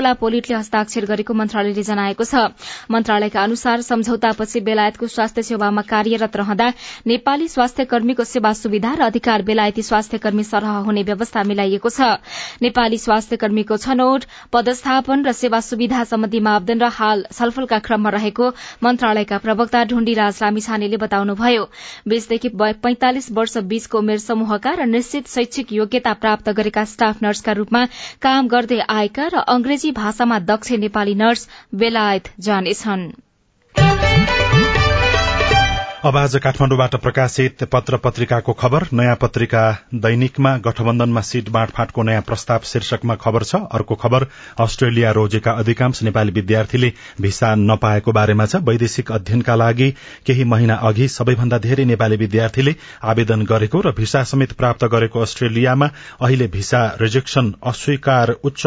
निकोला 0.00 0.12
पोलिटले 0.16 0.56
हस्ताक्षर 0.56 1.04
गरेको 1.04 1.32
मन्त्रालयले 1.36 1.82
जनाएको 1.84 2.24
छ। 2.24 2.56
मन्त्रालयका 2.88 3.40
अनुसार 3.44 3.80
सम्झौतापछि 3.84 4.60
बेलायतको 4.64 5.06
स्वास्थ्य 5.06 5.42
सेवामा 5.44 5.82
कार्यरत 5.92 6.36
रहँदा 6.40 6.68
नेपाली 7.04 7.48
स्वास्थ्य 7.52 7.84
कर्मीको 7.84 8.24
सेवा 8.24 8.52
सुविधा 8.56 8.92
र 8.96 9.00
अधिकार 9.12 9.42
बेलायती 9.44 9.82
स्वास्थ्य 9.84 10.18
कर्मी 10.24 10.44
सरह 10.48 10.88
हुने 10.88 11.02
व्यवस्था 11.04 11.42
मिलाइएको 11.44 11.90
छ। 11.92 12.00
नेपाली 12.64 12.98
स्वास्थ्य 12.98 13.36
कर्मीको 13.36 13.76
छनौट 13.76 14.24
पदस्थापन 14.52 15.24
र 15.28 15.32
सेवा 15.36 15.60
सुविधा 15.68 16.04
सम्बन्धी 16.08 16.40
मापदण्ड 16.48 16.82
हाल 16.96 17.24
छलफलका 17.32 17.78
क्रममा 17.84 18.10
रहेको 18.16 18.48
मन्त्रालयका 18.80 19.38
प्रवक्ता 19.44 19.84
ढुण्डी 19.92 20.14
राज 20.16 20.40
लामिछानेले 20.42 20.96
बताउनुभयो 21.04 21.68
बीसदेखि 22.08 22.48
पैंतालिस 22.56 23.30
वर्ष 23.36 23.56
बीचको 23.68 23.98
उमेर 24.00 24.18
समूहका 24.24 24.74
र 24.80 24.88
निश्चित 24.88 25.28
शैक्षिक 25.28 25.72
योग्यता 25.72 26.12
प्राप्त 26.24 26.48
गरेका 26.56 26.84
स्टाफ 26.88 27.22
नर्सका 27.22 27.52
रूपमा 27.60 27.84
काम 28.22 28.48
गर्दै 28.48 28.80
आएका 28.90 29.26
र 29.34 29.44
अंग्रेजी 29.50 29.79
अंग्रेजी 29.80 29.96
भाषामा 29.96 30.38
दक्ष 30.44 30.72
नेपाली 30.78 31.14
नर्स 31.16 31.48
बेलायत 31.74 32.28
जानेछन्। 32.38 33.10
अब 36.00 36.16
आज 36.16 36.36
काठमाडौँबाट 36.42 36.94
प्रकाशित 36.96 37.64
पत्र 37.72 37.96
पत्रिकाको 38.00 38.52
खबर। 38.52 38.84
नयाँ 38.92 39.16
पत्रिका 39.20 39.62
दैनिकमा 39.94 40.56
गठबन्धनमा 40.58 41.20
सीट 41.20 41.48
बाँडफाँटको 41.48 42.02
नयाँ 42.02 42.22
प्रस्ताव 42.22 42.60
शीर्षकमा 42.64 43.14
खबर 43.20 43.42
छ। 43.44 43.60
अर्को 43.70 43.94
खबर 43.94 44.26
अस्ट्रेलिया 44.60 45.10
रोजेका 45.12 45.52
अधिकांश 45.54 46.02
नेपाली 46.02 46.32
विद्यार्थीले 46.32 46.92
भिसा 47.20 47.54
नपाएको 47.54 48.12
बारेमा 48.12 48.46
छ। 48.46 48.64
वैदेशिक 48.64 49.12
अध्ययनका 49.12 49.54
लागि 49.54 49.90
केही 50.26 50.44
महिना 50.44 50.74
अघि 50.88 51.08
सबैभन्दा 51.10 51.58
धेरै 51.58 51.84
नेपाली 51.84 52.16
विद्यार्थीले 52.16 52.74
आवेदन 53.04 53.44
गरेको 53.44 53.80
र 53.80 53.92
भिसा 53.92 54.24
समेत 54.24 54.52
प्राप्त 54.56 54.84
गरेको 54.88 55.20
अस्ट्रेलियामा 55.20 55.90
अहिले 56.20 56.46
भिसा 56.48 56.82
रिजेक्सन 57.00 57.54
अस्वीकार 57.64 58.36
उच्च 58.44 58.66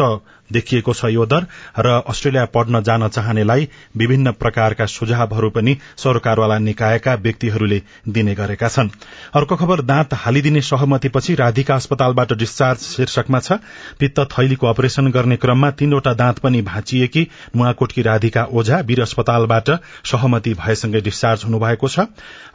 देखिएको 0.52 0.92
छ 0.92 1.04
यो 1.04 1.26
दर 1.26 1.46
र 1.78 2.02
अस्ट्रेलिया 2.08 2.44
पढ्न 2.44 2.82
जान 2.82 3.08
चाहनेलाई 3.08 3.68
विभिन्न 3.96 4.32
प्रकारका 4.32 4.86
सुझावहरू 4.86 5.50
पनि 5.50 5.76
सरकारवाला 5.96 6.58
निकायका 6.58 7.14
व्यक्तिहरूले 7.14 7.82
दिने 8.08 8.34
गरेका 8.34 8.68
छन्। 8.68 8.88
अर्को 9.34 9.56
खबर 9.56 9.80
दाँत 9.82 10.14
हालिदिने 10.14 10.60
सहमतिपछि 10.60 11.34
राधिका 11.34 11.74
अस्पतालबाट 11.74 12.32
डिस्चार्ज 12.32 12.78
शीर्षकमा 12.78 13.40
छ 13.40 13.52
पित्त 14.00 14.20
थैलीको 14.32 14.66
अपरेशन 14.66 15.10
गर्ने 15.10 15.36
क्रममा 15.36 15.70
तीनवटा 15.70 16.14
दाँत 16.14 16.38
पनि 16.38 16.62
भाँचिएकी 16.62 17.26
नुवाकोटकी 17.56 18.02
राधिका 18.02 18.44
ओझा 18.52 18.80
वीर 18.80 19.02
अस्पतालबाट 19.02 19.70
सहमति 20.04 20.54
भएसँगै 20.54 21.00
डिस्चार्ज 21.00 21.44
हुनुभएको 21.44 21.88
छ 21.88 22.06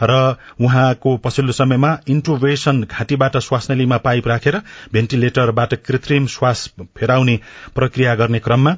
र 0.04 0.20
उहाँको 0.62 1.18
पछिल्लो 1.18 1.52
समयमा 1.52 1.98
इन्टोभेशन 2.08 2.82
घाँटीबाट 2.84 3.38
श्वास 3.38 3.72
नलीमा 3.72 3.98
पाइप 3.98 4.28
राखेर 4.28 4.62
भेन्टिलेटरबाट 4.94 5.74
कृत्रिम 5.86 6.28
श्वास 6.28 6.68
फेराउने 6.98 7.40
प्रक्रिया 7.80 8.16
गर्ने 8.16 8.40
क्रममा 8.40 8.76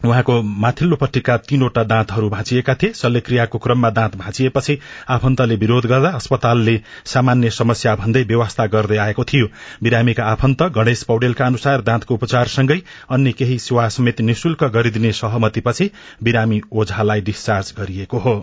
उहाँको 0.00 0.40
माथिल्लोपट्टिका 0.42 1.36
तीनवटा 1.38 1.82
दाँतहरू 1.84 2.28
भाँचिएका 2.30 2.74
थिए। 2.74 2.92
शल्यक्रियाको 2.92 3.58
क्रममा 3.58 3.90
दाँत 3.90 4.16
भाँचिएपछि 4.16 4.78
आफन्तले 5.08 5.56
विरोध 5.56 5.86
गर्दा 5.86 6.08
अस्पतालले 6.10 6.74
सामान्य 7.06 7.50
समस्या 7.50 7.94
भन्दै 7.96 8.22
व्यवस्था 8.22 8.66
गर्दै 8.66 8.96
आएको 8.98 9.24
थियो। 9.24 9.46
बिरामीका 9.82 10.24
आफन्त 10.24 10.62
गणेश 10.74 11.02
पौडेलका 11.02 11.46
अनुसार 11.46 11.82
दाँतको 11.82 12.14
उपचारसँगै 12.14 12.80
अन्य 13.10 13.32
केही 13.32 13.58
सेवा 13.58 13.88
समेत 13.88 14.20
निशुल्क 14.20 14.64
गरिदिने 14.74 15.12
सहमतिपछि 15.12 15.90
बिरामी 16.22 16.60
ओझालाई 16.72 17.20
डिस्चार्ज 17.20 17.72
गरिएको 17.78 18.18
हो। 18.18 18.34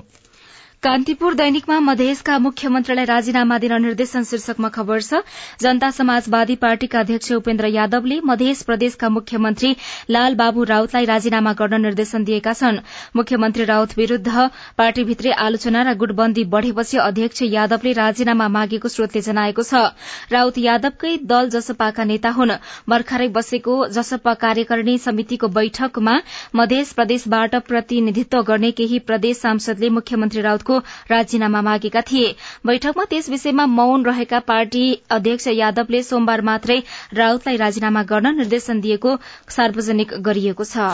कान्तिपुर 0.84 1.34
दैनिकमा 1.36 1.78
मधेसका 1.86 2.38
मुख्यमन्त्रीलाई 2.40 3.06
राजीनामा 3.06 3.58
दिन 3.60 3.74
निर्देशन 3.84 4.24
शीर्षकमा 4.28 4.68
खबर 4.76 5.02
छ। 5.02 5.18
जनता 5.62 5.90
समाजवादी 5.92 6.56
पार्टीका 6.56 7.00
अध्यक्ष 7.00 7.32
उपेन्द्र 7.38 7.68
यादवले 7.68 8.20
मधेस 8.24 8.62
प्रदेशका 8.64 9.10
मुख्यमन्त्री 9.12 9.76
लाल 10.10 10.36
बाबु 10.42 10.64
राउतलाई 10.70 11.06
राजीनामा 11.06 11.54
गर्न 11.62 11.82
निर्देशन 11.82 12.24
दिएका 12.30 12.54
छन्। 12.60 12.80
मुख्यमन्त्री 13.16 13.64
राउत 13.72 13.98
विरूद्ध 13.98 14.46
पार्टीभित्रै 14.78 15.32
आलोचना 15.48 15.82
र 15.84 15.96
गुटबन्दी 16.00 16.44
बढ़ेपछि 16.56 16.98
अध्यक्ष 17.08 17.42
यादवले 17.50 17.94
राजीनामा 18.00 18.48
मागेको 18.48 18.94
स्रोतले 18.96 19.22
जनाएको 19.28 19.68
छ। 19.68 19.84
राउत 20.32 20.62
यादवकै 20.68 21.14
दल 21.34 21.50
जसपाका 21.58 22.08
नेता 22.14 22.34
हुन्। 22.40 22.56
भर्खरै 22.88 23.28
बसेको 23.36 23.78
जसपा 24.00 24.34
कार्यकारिणी 24.46 24.98
समितिको 25.10 25.52
बैठकमा 25.60 26.16
मधेस 26.56 26.96
प्रदेशबाट 26.96 27.60
प्रतिनिधित्व 27.68 28.42
गर्ने 28.54 28.72
केही 28.80 29.04
प्रदेश 29.12 29.44
सांसदले 29.44 29.94
मुख्यमन्त्री 30.00 30.48
राउत 30.50 30.68
को 30.70 30.78
राजीनामा 31.12 31.62
मागेका 31.62 32.02
थिए। 32.12 32.36
बैठकमा 32.66 33.06
त्यस 33.10 33.30
विषयमा 33.30 33.66
मौन 33.72 34.06
रहेका 34.06 34.40
पार्टी 34.50 34.86
अध्यक्ष 35.12 35.48
यादवले 35.54 36.04
सोमबार 36.04 36.42
मात्रै 36.50 36.82
राउतलाई 37.16 37.58
राजीनामा 37.58 38.04
गर्न 38.12 38.36
निर्देशन 38.38 38.82
दिएको 38.82 39.18
सार्वजनिक 39.50 40.14
गरिएको 40.22 40.64
छ। 40.66 40.88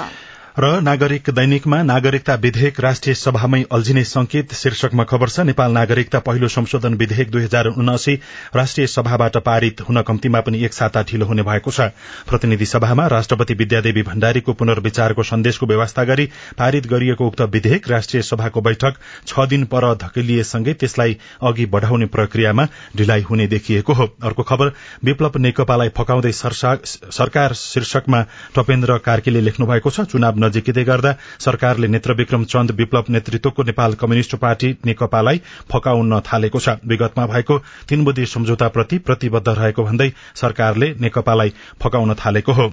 र 0.60 0.80
नागरिक 0.82 1.30
दैनिकमा 1.30 1.82
नागरिकता 1.84 2.34
विधेयक 2.36 2.80
राष्ट्रिय 2.80 3.16
सभामै 3.16 3.62
अल्झिने 3.74 4.04
संकेत 4.06 4.54
शीर्षकमा 4.56 5.04
खबर 5.04 5.30
छ। 5.30 5.40
नेपाल 5.42 5.72
नागरिकता 5.72 6.20
पहिलो 6.20 6.48
संशोधन 6.48 6.94
विधेयक 6.96 7.32
दुई 7.32 7.44
हजार 7.44 7.68
उनासी 7.68 8.14
राष्ट्रिय 8.56 8.88
सभाबाट 8.88 9.38
पारित 9.46 9.82
हुन 9.90 10.02
कम्तीमा 10.02 10.42
पनि 10.42 10.64
एक 10.66 10.74
साता 10.74 11.02
ढिलो 11.04 11.26
हुने 11.26 11.44
भएको 11.44 11.72
छ। 11.72 11.82
प्रतिनिधि 12.30 12.66
सभामा 12.66 13.08
राष्ट्रपति 13.08 13.54
विद्यादेवी 13.54 14.04
भण्डारीको 14.04 14.54
पुनर्विचारको 14.54 15.24
सन्देशको 15.26 15.66
व्यवस्था 15.66 16.04
गरी 16.06 16.26
पारित 16.58 16.88
गरिएको 16.88 17.28
उक्त 17.28 17.42
विधेयक 17.52 17.90
राष्ट्रिय 17.90 18.24
सभाको 18.24 18.62
बैठक 18.62 18.96
छ 19.28 19.48
दिन 19.50 19.66
पर 19.68 19.94
धकेलिएसँगै 19.98 20.74
त्यसलाई 20.76 21.18
अघि 21.44 21.66
बढ़ाउने 21.76 22.06
प्रक्रियामा 22.16 22.68
ढिलाइ 22.96 23.22
हुने 23.24 23.48
देखिएको 23.50 23.94
हो। 23.94 24.08
अर्को 24.24 24.44
खबर 24.46 24.72
विप्लव 25.04 25.38
नेकपालाई 25.40 25.90
फकाउँदै 25.98 26.32
सरकार 26.32 27.54
शीर्षकमा 27.58 28.26
टपेन्द्र 28.56 28.98
कार्कीले 29.04 29.42
लेख्नु 29.42 29.68
भएको 29.68 29.90
छ 29.92 30.08
चुनाव 30.08 30.44
नजिकिँदै 30.46 30.84
गर्दा 30.84 31.16
सरकारले 31.40 31.88
नेत्रविक्रम 31.88 32.44
चन्द 32.46 32.72
विप्लव 32.78 33.06
नेतृत्वको 33.10 33.64
नेपाल 33.64 33.94
कम्युनिष्ट 33.96 34.36
पार्टी 34.38 34.72
नेकपालाई 34.86 35.42
फकाउन 35.72 36.20
थालेको 36.24 36.60
छ। 36.60 36.78
विगतमा 36.86 37.26
भएको 37.28 37.60
तीन 37.90 38.06
बुद्धि 38.06 38.26
सम्झौताप्रति 38.28 38.98
प्रतिबद्ध 39.02 39.48
रहेको 39.50 39.84
भन्दै 39.84 40.12
सरकारले 40.36 40.94
नेकपालाई 41.02 41.54
फकाउन 41.84 42.14
थालेको 42.16 42.54
हो। 42.54 42.72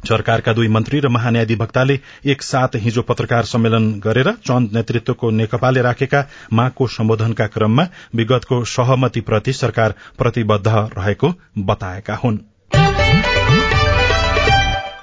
सरकारका 0.00 0.52
दुई 0.52 0.68
मन्त्री 0.68 0.98
र 1.00 1.08
महान्यायाधिवक्ताले 1.08 1.98
एक 2.26 2.42
साथ 2.42 2.76
हिजो 2.76 3.02
पत्रकार 3.02 3.44
सम्मेलन 3.44 3.88
गरेर 4.00 4.30
चन्द 4.46 4.76
नेतृत्वको 4.76 5.30
नेकपाले 5.30 5.82
राखेका 5.82 6.24
मागको 6.52 6.86
सम्बोधनका 6.88 7.46
क्रममा 7.46 7.86
विगतको 8.14 8.64
सहमतिप्रति 8.66 9.52
सरकार 9.52 9.94
प्रतिबद्ध 10.18 10.66
रहेको 10.68 11.34
बताएका 11.66 12.14
हुन्। 12.14 12.38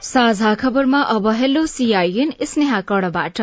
साझा 0.08 0.54
खबरमा 0.60 1.00
अब 1.14 1.28
हेलो 1.38 1.66
सीआईएन 1.68 2.32
स्नेहा 2.46 2.80
कडबाट 2.90 3.42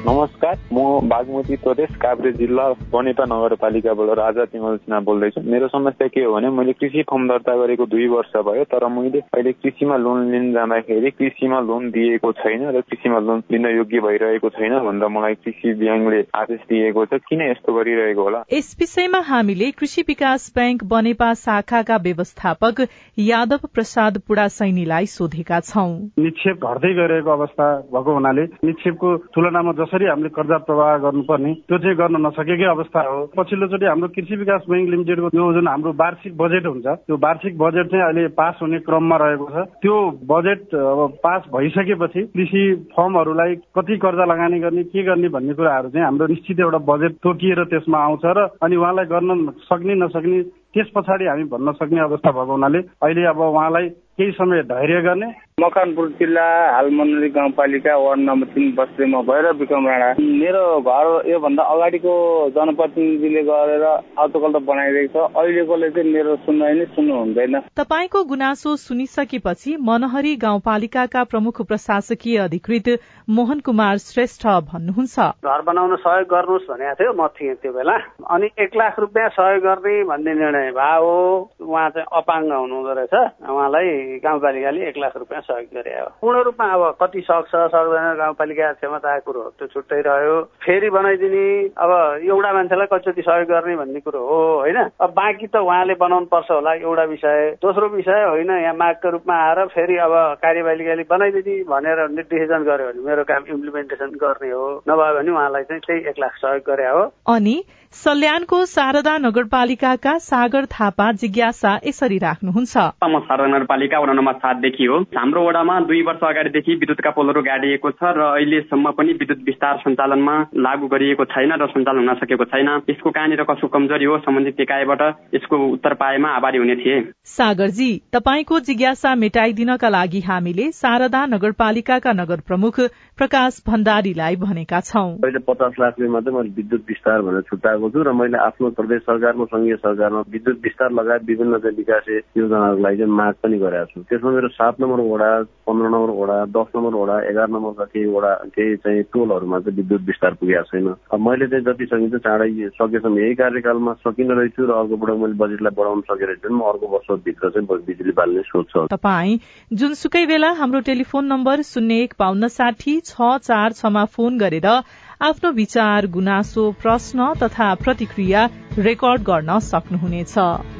नमस्कार 0.00 0.54
म 0.72 0.82
बागमती 1.08 1.56
प्रदेश 1.60 1.96
काभ्रे 2.02 2.30
जिल्ला 2.32 2.66
बनेपा 2.92 3.24
नगरपालिकाबाट 3.30 4.10
राजा 4.18 4.44
तिमल 4.52 4.76
सिन्हा 4.76 5.00
बोल्दैछु। 5.04 5.40
मेरो 5.44 5.66
समस्या 5.68 6.06
के 6.08 6.20
हो 6.24 6.32
भने 6.34 6.48
मैले 6.56 6.72
कृषि 6.72 7.02
फर्म 7.10 7.26
दर्ता 7.28 7.56
गरेको 7.56 7.86
दुई 7.86 8.06
वर्ष 8.08 8.32
भयो 8.48 8.64
तर 8.64 8.86
मैले 8.88 9.20
अहिले 9.20 9.52
कृषिमा 9.52 9.96
लोन 9.96 10.30
लिन 10.32 10.52
जाँदाखेरि 10.52 11.10
कृषिमा 11.10 11.60
लोन 11.68 11.90
दिएको 11.92 12.32
छैन 12.40 12.64
र 12.76 12.80
कृषिमा 12.80 13.18
लोन 13.26 13.42
लिन 13.52 13.66
योग्य 13.76 14.00
भइरहेको 14.00 14.48
छैन 14.56 14.78
भनेर 14.86 15.08
मलाई 15.16 15.34
कृषि 15.44 15.74
ब्याङ्कले 15.82 16.20
आदेश 16.40 16.60
दिएको 16.72 17.04
छ। 17.04 17.20
किन 17.28 17.42
यस्तो 17.50 17.72
गरिरहेको 17.76 18.22
होला? 18.22 18.42
यस 18.52 18.76
विषयमा 18.80 19.20
हामीले 19.28 19.70
कृषि 19.76 20.04
विकास 20.08 20.48
ब्याङ्क 20.56 20.84
बनेपा 20.94 21.32
शाखाका 21.44 21.96
व्यवस्थापक 22.08 22.86
यादव 23.18 23.68
प्रसाद 23.74 24.18
पुडा 24.24 24.48
सैनीलाई 24.56 25.12
सोधेका 25.18 25.60
छौं। 25.68 25.92
निक्षेप 26.24 26.66
घट्दै 26.72 26.94
गइरहेको 26.94 27.30
अवस्था 27.30 27.70
भएको 27.92 28.18
हुनाले 28.18 28.48
निक्षेपको 28.64 29.16
तुलनामा 29.36 29.88
जसरी 29.90 30.06
हामीले 30.06 30.28
कर्जा 30.30 30.56
प्रवाह 30.62 30.96
गर्नुपर्ने 31.02 31.52
त्यो 31.66 31.78
चाहिँ 31.82 31.96
गर्न 31.96 32.16
नसकेकै 32.26 32.66
अवस्था 32.70 33.00
हो। 33.02 33.18
पछिल्लोचोटि 33.34 33.86
हाम्रो 33.86 34.08
कृषि 34.14 34.36
विकास 34.36 34.62
ब्याङ्क 34.70 34.90
लिमिटेडको 34.90 35.28
यो 35.34 35.52
जुन 35.52 35.68
हाम्रो 35.68 35.92
वार्षिक 35.98 36.36
बजेट 36.38 36.66
हुन्छ 36.66 36.86
त्यो 36.86 37.16
वार्षिक 37.18 37.58
बजेट 37.58 37.86
चाहिँ 37.90 38.04
अहिले 38.04 38.26
पास 38.38 38.58
हुने 38.62 38.78
क्रममा 38.86 39.16
रहेको 39.16 39.46
छ। 39.50 39.66
त्यो 39.82 39.94
बजेट 40.30 40.74
अब 40.74 41.00
पास 41.18 41.42
भइसकेपछि 41.50 42.22
कृषि 42.34 42.62
फर्महरूलाई 42.94 43.54
कति 43.74 43.96
कर्जा 43.98 44.24
लगानी 44.30 44.58
गर्ने 44.60 44.82
के 44.94 45.02
गर्ने 45.02 45.28
भन्ने 45.28 45.54
कुराहरू 45.58 45.90
चाहिँ 45.90 46.04
हाम्रो 46.06 46.26
निश्चित 46.26 46.60
एउटा 46.60 46.78
बजेट 46.86 47.18
तोकिएर 47.18 47.64
त्यसमा 47.74 47.98
आउँछ 47.98 48.24
र 48.38 48.46
अनि 48.62 48.76
उहाँलाई 48.76 49.10
गर्न 49.10 49.50
सक्ने 49.66 49.94
नसक्ने 50.06 50.42
त्यस 50.70 50.90
पछाडि 50.94 51.26
हामी 51.26 51.44
भन्न 51.50 51.72
सक्ने 51.74 52.00
अवस्था 52.00 52.30
भएको 52.30 52.52
हुनाले 52.52 52.78
अहिले 53.02 53.24
अब 53.26 53.40
उहाँलाई 53.42 53.88
केही 54.14 54.32
समय 54.32 54.62
धैर्य 54.70 55.00
गर्ने 55.02 55.26
मकनपुर 55.60 56.08
जिल्ला 56.18 56.44
हाल 56.72 56.88
मनरी 56.90 57.28
गाउँपालिका 57.30 57.96
वार्ड 57.96 58.20
नम्बर 58.20 58.46
तिन 58.48 58.72
बस्तीमा 58.74 59.20
भएर 59.28 59.46
विक्रम 59.60 59.86
राणा। 59.88 60.08
मेरो 60.16 60.64
घर 60.80 61.06
योभन्दा 61.30 61.62
अगाडिको 61.72 62.12
जनप्रतिनिधिले 62.56 63.42
गरेर 63.44 63.84
अटोकल 63.84 64.52
त 64.52 64.62
बनाइदिएको 64.64 65.28
छ। 65.28 65.36
अहिलेकोले 65.36 65.90
चाहिँ 65.90 66.12
मेरो 66.12 66.36
सुनवाई 66.48 66.72
नै 66.80 66.84
सुन्नु 66.96 67.14
हुँदैन। 67.14 67.58
तपाईँको 67.76 68.24
गुनासो 68.24 68.76
सुनिसकेपछि 68.78 69.76
मनहरी 69.80 70.34
गाउँपालिकाका 70.36 71.24
प्रमुख 71.24 71.60
प्रशासकीय 71.68 72.38
अधिकृत 72.40 72.88
मोहन 73.28 73.60
कुमार 73.60 73.96
श्रेष्ठ 74.00 74.46
भन्नुहुन्छ। 74.72 75.18
घर 75.44 75.60
बनाउन 75.60 75.96
सहयोग 76.00 76.28
गर्नुहोस् 76.32 76.68
भनेको 76.72 76.94
थियो 76.96 77.12
म 77.12 77.28
थिएँ 77.36 77.54
त्यो 77.60 77.72
बेला। 77.72 77.96
अनि 78.32 78.48
एक 78.64 78.76
लाख 78.76 78.98
रुपियाँ 78.98 79.28
सहयोग 79.36 79.62
गर्ने 79.68 79.94
भन्ने 80.08 80.32
निर्णय 80.40 80.70
भयो। 80.72 81.12
उहाँ 81.60 81.88
चाहिँ 81.90 82.08
अपाङ्ग 82.16 82.52
हुनुहुँदो 82.52 82.92
रहेछ। 82.96 83.14
उहाँलाई 83.44 84.18
गाउँपालिकाले 84.24 84.88
एक 84.88 84.98
लाख 84.98 85.16
रुपियाँ 85.20 85.42
सहयोग 85.50 85.74
गरे 85.74 85.94
हो। 85.98 86.06
पूर्ण 86.20 86.42
रूपमा 86.46 86.66
अब 86.74 86.82
कति 87.02 87.20
सक्छ 87.20 87.50
सक्दैन 87.50 88.08
गाउँपालिका 88.18 88.72
क्षमताको 88.72 89.24
कुरो 89.26 89.42
त्यो 89.58 89.66
छुट्टै 89.74 90.00
रह्यो। 90.06 90.36
फेरि 90.64 90.90
बनाइदिने 90.90 91.46
अब 91.76 91.90
एउटा 92.24 92.52
मान्छेलाई 92.52 92.86
कति 92.92 93.22
सहयोग 93.22 93.48
गर्ने 93.50 93.76
भन्ने 93.76 94.00
कुरो 94.00 94.20
हो 94.30 94.38
होइन? 94.60 94.78
अब 95.00 95.10
बाँकी 95.18 95.46
त 95.46 95.56
उहाँले 95.56 95.94
बनाउनु 96.00 96.26
पर्छ 96.32 96.50
होला 96.50 96.72
एउटा 96.74 97.04
विषय। 97.10 97.50
दोस्रो 97.62 97.88
विषय 97.96 98.24
होइन 98.28 98.50
यहाँ 98.50 98.74
मागको 98.74 99.10
रूपमा 99.10 99.34
आएर 99.46 99.64
फेरि 99.74 99.96
अब 100.06 100.14
कार्यपालिकाले 100.42 101.04
बनाइदिने 101.10 101.62
भनेर 101.66 102.06
डिसिजन 102.20 102.62
गर्यो 102.64 102.86
भने 102.92 103.02
मेरो 103.02 103.24
काम 103.24 103.42
इम्प्लिमेन्टेसन 103.50 104.10
गर्ने 104.22 104.50
हो। 104.50 104.64
नभए 104.88 105.12
भने 105.18 105.30
उहाँलाई 105.30 105.62
चाहिँ 105.64 105.82
त्यही 105.86 106.08
एक 106.08 106.18
लाख 106.20 106.34
सहयोग 106.36 106.62
गरे 106.66 106.88
हो। 106.88 107.02
अनि 107.28 107.56
सल्यानको 107.94 108.58
शारदा 108.66 109.16
नगरपालिकाका 109.18 110.12
सागर 110.24 110.64
थापा 110.70 111.10
जिज्ञासा 111.12 111.72
यसरी 111.86 112.18
राख्नुहुन्छ। 112.18 112.76
म 113.04 113.18
शारदा 113.20 113.46
नगरपालिका 113.46 113.98
वडा 114.00 114.12
नम्बर 114.12 114.34
सातदेखि 114.42 114.84
हो 114.84 114.98
हाम्रो 115.16 115.39
हाम्रो 115.40 115.48
वडामा 115.48 115.78
दुई 115.88 116.02
वर्ष 116.02 116.20
अगाडिदेखि 116.20 116.74
विद्युतका 116.74 117.10
पोलहरू 117.16 117.40
गाडिएको 117.42 117.90
छ 117.90 118.12
र 118.12 118.20
अहिलेसम्म 118.20 118.90
पनि 118.92 119.12
विद्युत 119.20 119.40
विस्तार 119.40 119.76
सञ्चालनमा 119.80 120.34
लागू 120.60 120.86
गरिएको 120.92 121.24
छैन 121.24 121.52
र 121.56 121.66
सञ्चालन 121.72 122.04
हुन 122.04 122.14
सकेको 122.20 122.44
छैन। 122.44 122.68
यसको 122.90 123.10
कहाँनिर 123.10 123.42
कसो 123.48 123.68
कमजोरी 123.72 124.04
हो 124.04 124.18
सम्बन्धित 124.20 124.60
निकायबाट 124.60 125.02
यसको 125.34 125.56
उत्तर 125.70 125.94
पाएमा 125.96 126.28
आभारी 126.36 126.58
हुने 126.58 126.76
थिए। 126.76 127.00
सागरजी 127.24 127.90
तपाईँको 128.12 128.60
जिज्ञासा 128.68 129.14
मेटाइदिनका 129.16 129.88
लागि 129.88 130.20
हामीले 130.28 130.66
शारदा 130.76 131.24
नगरपालिकाका 131.32 132.12
नगर 132.12 132.44
प्रमुख 132.44 132.80
प्रकाश 133.16 133.62
भण्डारीलाई 133.68 134.36
भनेका 134.36 134.80
छौं। 134.90 135.08
अहिले 135.24 135.44
पचास 135.48 135.80
लाखले 135.80 136.08
मात्रै 136.10 136.34
मैले 136.36 136.52
विद्युत 136.60 136.84
विस्तार 136.88 137.22
भनेर 137.22 137.48
छुट्याएको 137.48 137.90
छु 137.90 138.04
र 138.04 138.12
मैले 138.12 138.38
आफ्नो 138.40 138.70
प्रदेश 138.76 139.02
सरकारको 139.08 139.44
संघीय 139.54 139.76
सरकारमा 139.80 140.20
विद्युत 140.36 140.60
विस्तार 140.68 140.92
लगायत 141.00 141.24
विभिन्न 141.32 141.64
विकास 141.80 142.12
योजनाहरूलाई 142.36 142.96
चाहिँ 142.96 143.12
माग 143.22 143.34
पनि 143.42 143.58
गरेको 143.64 143.92
छु। 143.94 144.06
त्यसमा 144.10 144.30
मेरो 144.30 144.48
सात 144.50 144.80
नम्बर 144.80 145.00
वडा 145.10 145.29
पन्ध्र 145.66 145.88
नम्बर 145.88 146.10
वडा 146.20 146.36
दस 146.54 146.68
नम्बर 146.76 146.94
वडा 146.94 147.16
एघार 147.30 147.48
नम्बरका 147.48 147.84
केही 147.84 148.06
वडा 148.14 148.32
केही 148.56 148.76
चाहिँ 148.76 149.02
टोलहरूमा 149.14 149.58
चाहिँ 149.60 149.76
विद्युत 149.76 150.02
विस्तार 150.06 150.34
पुगेको 150.40 150.62
छैन। 150.70 150.88
मैले 151.26 151.46
चाहिँ 151.46 151.64
जति 151.64 151.86
सकिन्छ 151.86 152.22
चाँडै 152.26 152.68
सकेसम्म 152.78 153.18
यही 153.18 153.34
कार्यकालमा 153.34 153.92
सकिन 154.06 154.32
रहेछु 154.32 154.66
र 154.66 154.78
अर्कोबाट 154.80 155.16
मैले 155.22 155.38
बजेटलाई 155.44 155.74
बढाउन 155.78 156.00
सकेर 156.10 156.36
म 156.50 156.60
अर्को 156.70 156.86
वर्षभित्र 156.94 157.50
चाहिँ 157.50 157.66
बिजुली 157.86 158.12
बाल्ने 158.12 158.42
सोच 158.42 158.66
छ 158.70 158.86
तपाईँ 158.90 159.38
जुनसुकै 159.70 160.24
बेला 160.26 160.50
हाम्रो 160.60 160.80
टेलिफोन 160.90 161.24
नम्बर 161.26 161.62
शून्य 161.66 162.02
एक 162.02 162.14
बान्न 162.18 162.48
साठी 162.48 162.98
छ 163.04 163.36
चार 163.42 163.72
छमा 163.72 164.04
फोन 164.16 164.38
गरेर 164.38 164.66
आफ्नो 164.66 165.50
विचार 165.52 166.06
गुनासो 166.10 166.70
प्रश्न 166.82 167.32
तथा 167.42 167.72
प्रतिक्रिया 167.84 168.48
रेकर्ड 168.78 169.22
गर्न 169.22 169.58
सक्नुहुनेछ। 169.70 170.79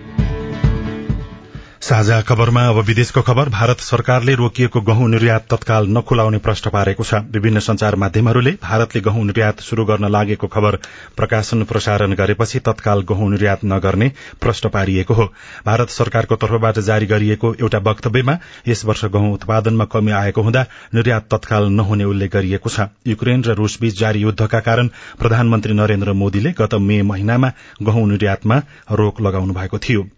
साझा 1.82 2.20
खबरमा 2.20 2.62
अब 2.68 2.78
विदेशको 2.86 3.20
खबर 3.22 3.48
भारत 3.48 3.80
सरकारले 3.80 4.34
रोकिएको 4.34 4.80
गहुँ 4.80 5.08
निर्यात 5.10 5.46
तत्काल 5.50 5.86
नखुलाउने 5.88 6.38
प्रश्न 6.38 6.70
पारेको 6.70 7.04
छ। 7.04 7.14
विभिन्न 7.32 7.60
संचार 7.60 7.96
माध्यमहरूले 7.96 8.50
भारतले 8.62 9.00
गहुँ 9.02 9.24
निर्यात 9.24 9.60
शुरू 9.60 9.84
गर्न 9.84 10.08
लागेको 10.08 10.46
खबर 10.46 10.76
प्रकाशन 11.16 11.64
प्रसारण 11.64 12.14
गरेपछि 12.14 12.58
तत्काल 12.60 13.02
गहुँ 13.08 13.30
निर्यात 13.30 13.64
नगर्ने 13.64 14.10
प्रश्न 14.40 14.68
पारिएको 14.68 15.14
हो। 15.14 15.26
भारत 15.66 15.90
सरकारको 15.90 16.36
तर्फबाट 16.36 16.78
जारी 16.82 17.06
गरिएको 17.06 17.54
एउटा 17.54 17.78
वक्तव्यमा 17.88 18.36
यस 18.68 18.84
वर्ष 18.84 19.04
गहुँ 19.16 19.32
उत्पादनमा 19.32 19.84
कमी 19.88 20.12
आएको 20.12 20.42
हुँदा 20.42 20.66
निर्यात 20.94 21.28
तत्काल 21.32 21.72
नहुने 21.72 22.04
उल्लेख 22.04 22.32
गरिएको 22.32 22.68
छ। 22.68 22.88
युक्रेन 23.06 23.44
र 23.44 23.56
रूसबीच 23.56 23.98
जारी 23.98 24.20
युद्धका 24.20 24.60
कारण 24.60 24.94
प्रधानमन्त्री 25.18 25.72
नरेन्द्र 25.74 26.12
मोदीले 26.12 26.54
गत 26.60 26.74
मे 26.82 27.02
महिनामा 27.08 27.52
गहुँ 27.82 28.08
निर्यातमा 28.08 28.62
रोक 28.92 29.20
लगाउनु 29.20 29.54
भएको 29.54 29.78
थियो। 29.80 30.08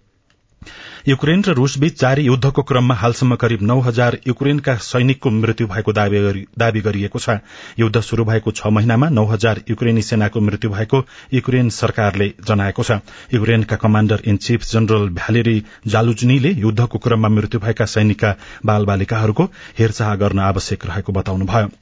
युक्रेन 1.09 1.43
र 1.43 1.53
रूसबीच 1.55 2.01
जारी 2.01 2.23
युद्धको 2.23 2.63
क्रममा 2.63 2.95
हालसम्म 2.95 3.35
करिब 3.35 3.63
नौ 3.63 3.79
हजार 3.81 4.17
युक्रेनका 4.27 4.75
सैनिकको 4.81 5.31
मृत्यु 5.33 5.67
भएको 5.67 5.93
दावी 5.93 6.81
गरिएको 6.81 7.19
छ। 7.19 7.37
युद्ध 7.79 8.01
शुरू 8.01 8.25
भएको 8.25 8.51
छ 8.53 8.67
महिनामा 8.69 9.09
नौ 9.11 9.25
हजार 9.27 9.61
युक्रेनी 9.71 10.03
सेनाको 10.03 10.41
मृत्यु 10.41 10.71
भएको 10.71 11.03
युक्रेन 11.35 11.69
सरकारले 11.73 12.33
जनाएको 12.47 12.83
छ। 12.83 13.03
युक्रेनका 13.35 13.77
commander 13.83 14.23
in 14.25 14.37
chief 14.39 14.71
general 14.71 15.09
Valery 15.19 15.59
जालुजनीले 15.89 16.55
युद्धको 16.61 16.99
क्रममा 16.99 17.35
मृत्यु 17.35 17.61
भएका 17.61 17.85
सैनिकका 17.91 18.35
बाल 18.67 18.85
बालिकाहरूको 18.87 19.51
हेरचाह 19.79 20.15
गर्न 20.17 20.39
आवश्यक 20.47 20.87
रहेको 20.87 21.13
बताउनुभयो। 21.13 21.82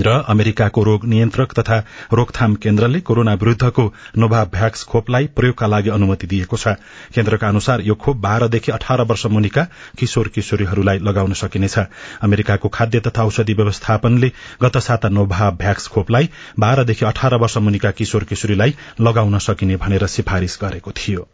र 0.00 0.08
अमेरिकाको 0.28 0.82
रोग 0.82 1.04
नियन्त्रक 1.04 1.52
तथा 1.52 1.78
रोकथाम 2.12 2.54
केन्द्रले 2.54 3.00
कोरोना 3.00 3.34
विरूद्धको 3.34 3.84
नोभाभ्याक्स 4.18 4.84
खोपलाई 4.84 5.26
प्रयोगका 5.36 5.66
लागि 5.66 5.90
अनुमति 5.90 6.26
दिएको 6.26 6.56
छ। 6.56 6.68
केन्द्रका 7.14 7.48
अनुसार 7.48 7.80
यो 7.80 7.94
खोप 7.94 8.16
बाह्रदेखि 8.16 8.72
अठार 8.72 9.02
वर्ष 9.02 9.26
मुनिका 9.26 9.66
किशोर 9.98 10.28
किशोरीहरूलाई 10.28 10.98
लगाउन 10.98 11.32
सकिनेछ। 11.32 11.78
अमेरिकाको 12.22 12.68
खाद्य 12.68 13.00
तथा 13.00 13.24
औषधि 13.24 13.54
व्यवस्थापनले 13.54 14.32
गत 14.62 14.76
साता 14.78 15.08
नोभाभ्याक्स 15.08 15.88
खोपलाई 15.88 16.30
बाह्रदेखि 16.58 17.04
अठार 17.04 17.34
वर्ष 17.34 17.56
मुनिका 17.58 17.90
किशोर 17.90 18.24
किशोरीलाई 18.24 18.74
लगाउन 19.00 19.38
सकिने 19.38 19.76
भनेर 19.76 20.06
सिफारिश 20.06 20.58
गरेको 20.62 20.90
थियो। 20.90 21.28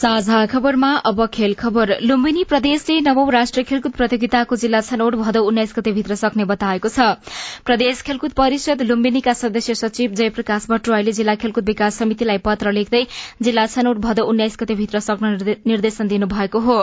साझा 0.00 0.44
खबरमा 0.46 0.90
अब 1.08 1.18
खेल 1.28 1.54
लुम्बिनी 2.02 2.42
प्रदेशले 2.50 3.00
नवौं 3.00 3.24
राष्ट्रिय 3.32 3.64
खेलकुद 3.64 3.92
प्रतियोगिताको 3.92 4.56
जिल्ला 4.56 4.80
छनौट 4.82 5.14
भदौ 5.14 5.42
उन्नाइस 5.44 5.74
गतेभित्र 5.78 6.14
सक्ने 6.20 6.44
बताएको 6.52 6.88
छ। 6.88 7.08
प्रदेश 7.66 8.00
खेलकुद 8.02 8.32
परिषद 8.32 8.82
लुम्बिनीका 8.82 9.32
सदस्य 9.40 9.74
सचिव 9.74 10.14
जयप्रकाश 10.20 10.66
भट्टराईले 10.70 11.12
जिल्ला 11.18 11.34
खेलकुद 11.42 11.68
विकास 11.72 11.98
समितिलाई 11.98 12.38
पत्र 12.46 12.72
लेख्दै 12.72 13.04
जिल्ला 13.42 13.66
छनौट 13.74 14.00
भदौ 14.06 14.24
उन्नाइस 14.24 14.56
गतेभित्र 14.60 15.04
सक्न 15.08 15.56
निर्देशन 15.66 16.08
दिनुभएको 16.08 16.60
हो। 16.60 16.78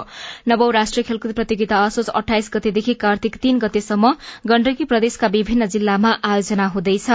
नवौं 0.48 0.72
राष्ट्रिय 0.74 1.10
खेलकुद 1.10 1.34
प्रतियोगिता 1.34 1.82
असोज 1.86 2.14
अठाइस 2.22 2.52
गतेदेखि 2.54 2.94
कार्तिक 3.08 3.42
तीन 3.42 3.66
गतेसम्म 3.66 4.14
गण्डकी 4.48 4.90
प्रदेशका 4.94 5.34
विभिन्न 5.40 5.72
जिल्लामा 5.74 6.16
आयोजना 6.34 6.68
हुँदैछ। 6.78 7.10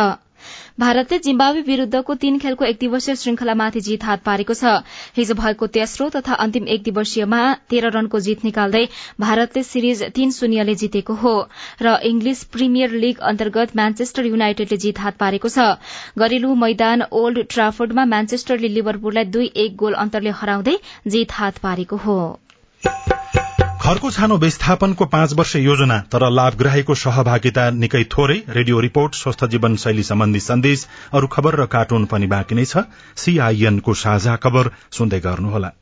भारतले 0.80 1.18
जिम्बावे 1.20 1.60
विरूद्धको 1.62 2.14
तीन 2.16 2.38
खेलको 2.38 2.64
एक 2.64 2.76
दिवसीय 2.80 3.16
श्रृंखलामाथि 3.16 3.80
जीत 3.82 4.04
हात 4.04 4.22
पारेको 4.22 4.54
छ। 4.54 4.74
हिजो 5.16 5.34
भएको 5.34 5.66
तेस्रो 5.68 6.08
तथा 6.10 6.34
अन्तिम 6.44 6.66
एक 6.68 6.82
दिवसीयमा 6.82 7.40
तेह्र 7.70 7.90
रनको 7.92 8.20
जीत 8.20 8.44
निकाल्दै 8.44 8.84
भारतले 9.20 9.62
सिरिज 9.64 10.02
तीन 10.14 10.30
शून्यले 10.32 10.74
जितेको 10.76 11.14
हो 11.22 11.34
र 11.82 11.96
इंग्लिश 12.04 12.44
प्रिमियर 12.52 12.98
लीग 13.04 13.20
अन्तर्गत 13.30 13.76
म्यान्चेस्टर 13.76 14.26
युनाइटेडले 14.26 14.76
जीत 14.78 15.00
हात 15.00 15.16
पारेको 15.18 15.48
छ। 15.48 15.68
घरेलु 16.18 16.54
मैदान 16.56 17.02
ओल्ड 17.12 17.44
ट्राफोर्डमा 17.50 18.04
म्यान्चेस्टरले 18.06 18.68
लिभरपुललाई 18.74 19.24
दुई 19.30 19.52
एक 19.66 19.76
गोल 19.76 20.00
अन्तरले 20.02 20.38
हराउँदै 20.40 20.76
जीत 21.08 21.32
हात 21.32 21.58
पारेको 21.62 21.96
हो। 22.06 22.18
घरको 23.82 24.10
छानो 24.14 24.36
व्यवस्थापनको 24.38 25.04
पाँच 25.12 25.32
वर्ष 25.38 25.54
योजना 25.56 25.94
तर 26.10 26.24
लाभग्राहीको 26.30 26.94
सहभागिता 26.98 27.62
निकै 27.78 28.02
थोरै 28.12 28.36
रेडियो 28.56 28.80
रिपोर्ट 28.84 29.14
स्वस्थ 29.20 29.44
जीवन 29.54 29.76
शैली 29.84 30.02
सम्बन्धी 30.08 30.40
सन्देश 30.44 30.84
अरू 31.18 31.26
खबर 31.32 31.56
र 31.60 31.66
कार्टुन 31.72 32.04
पनि 32.12 32.26
बाँकी 32.34 32.58
नै 32.58 32.66
छ 32.72 32.84
सीआईएनको 33.24 33.94
साझा 34.02 34.36
खबर 34.46 34.70
सुन्दै 34.98 35.20
गर्नुहोला 35.26 35.72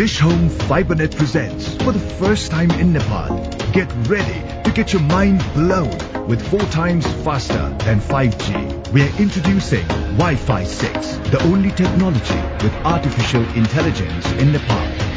Dish 0.00 0.16
Home 0.20 0.48
FiberNet 0.64 1.18
presents 1.18 1.68
for 1.84 1.92
the 1.92 2.06
first 2.22 2.50
time 2.50 2.74
in 2.80 2.94
Nepal. 2.94 3.36
Get 3.74 3.94
ready 4.14 4.40
to 4.64 4.74
get 4.80 4.96
your 4.96 5.04
mind 5.10 5.44
blown 5.58 6.26
with 6.32 6.48
four 6.48 6.64
times 6.78 7.12
faster 7.28 7.68
than 7.84 8.04
5G. 8.14 8.66
We 8.96 9.06
are 9.08 9.14
introducing 9.20 9.86
Wi-Fi 10.24 10.64
6, 10.64 11.14
the 11.30 11.46
only 11.52 11.78
technology 11.84 12.42
with 12.66 12.84
artificial 12.96 13.50
intelligence 13.64 14.36
in 14.38 14.56
Nepal. 14.58 15.11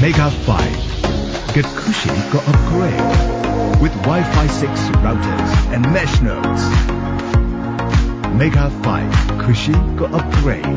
Mega 0.00 0.30
5 0.46 1.54
Get 1.54 1.64
Kushi 1.74 2.14
go 2.30 2.40
upgrade 2.52 3.80
with 3.80 3.94
Wi-Fi 4.04 4.46
6 4.46 4.80
routers 5.04 5.54
and 5.72 5.90
mesh 5.90 6.20
nodes. 6.20 6.64
Mega 8.34 8.68
5 8.82 9.14
Kushi 9.40 9.72
go 9.96 10.04
upgrade. 10.20 10.68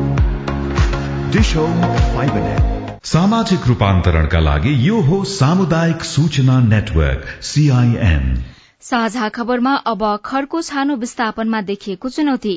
Dish 1.32 1.52
Home 1.52 1.82
FiberNet. 2.14 2.78
सामाजिक 3.04 3.66
रूपान्तरणका 3.66 4.40
लागि 4.40 4.72
यो 4.88 5.00
हो 5.02 5.22
सामुदायिक 5.34 6.02
सूचना 6.04 6.58
network 6.64 7.28
CIN 7.50 8.34
साझा 8.82 9.28
खबरमा 9.36 9.74
अब 9.86 10.02
खरको 10.24 10.60
छानो 10.62 10.96
विस्थापनमा 10.96 11.60
देखिएको 11.62 12.08
चुनौती 12.08 12.54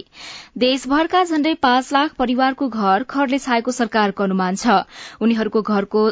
देशभरका 0.57 1.23
झण्डै 1.23 1.53
पाँच 1.63 1.93
लाख 1.93 2.13
परिवारको 2.19 2.67
घर 2.69 3.03
खरले 3.09 3.39
छाएको 3.45 3.71
सरकारको 3.77 4.23
अनुमान 4.23 4.55
छ 4.61 4.83
उनीहरूको 5.21 5.61
घरको 5.61 6.09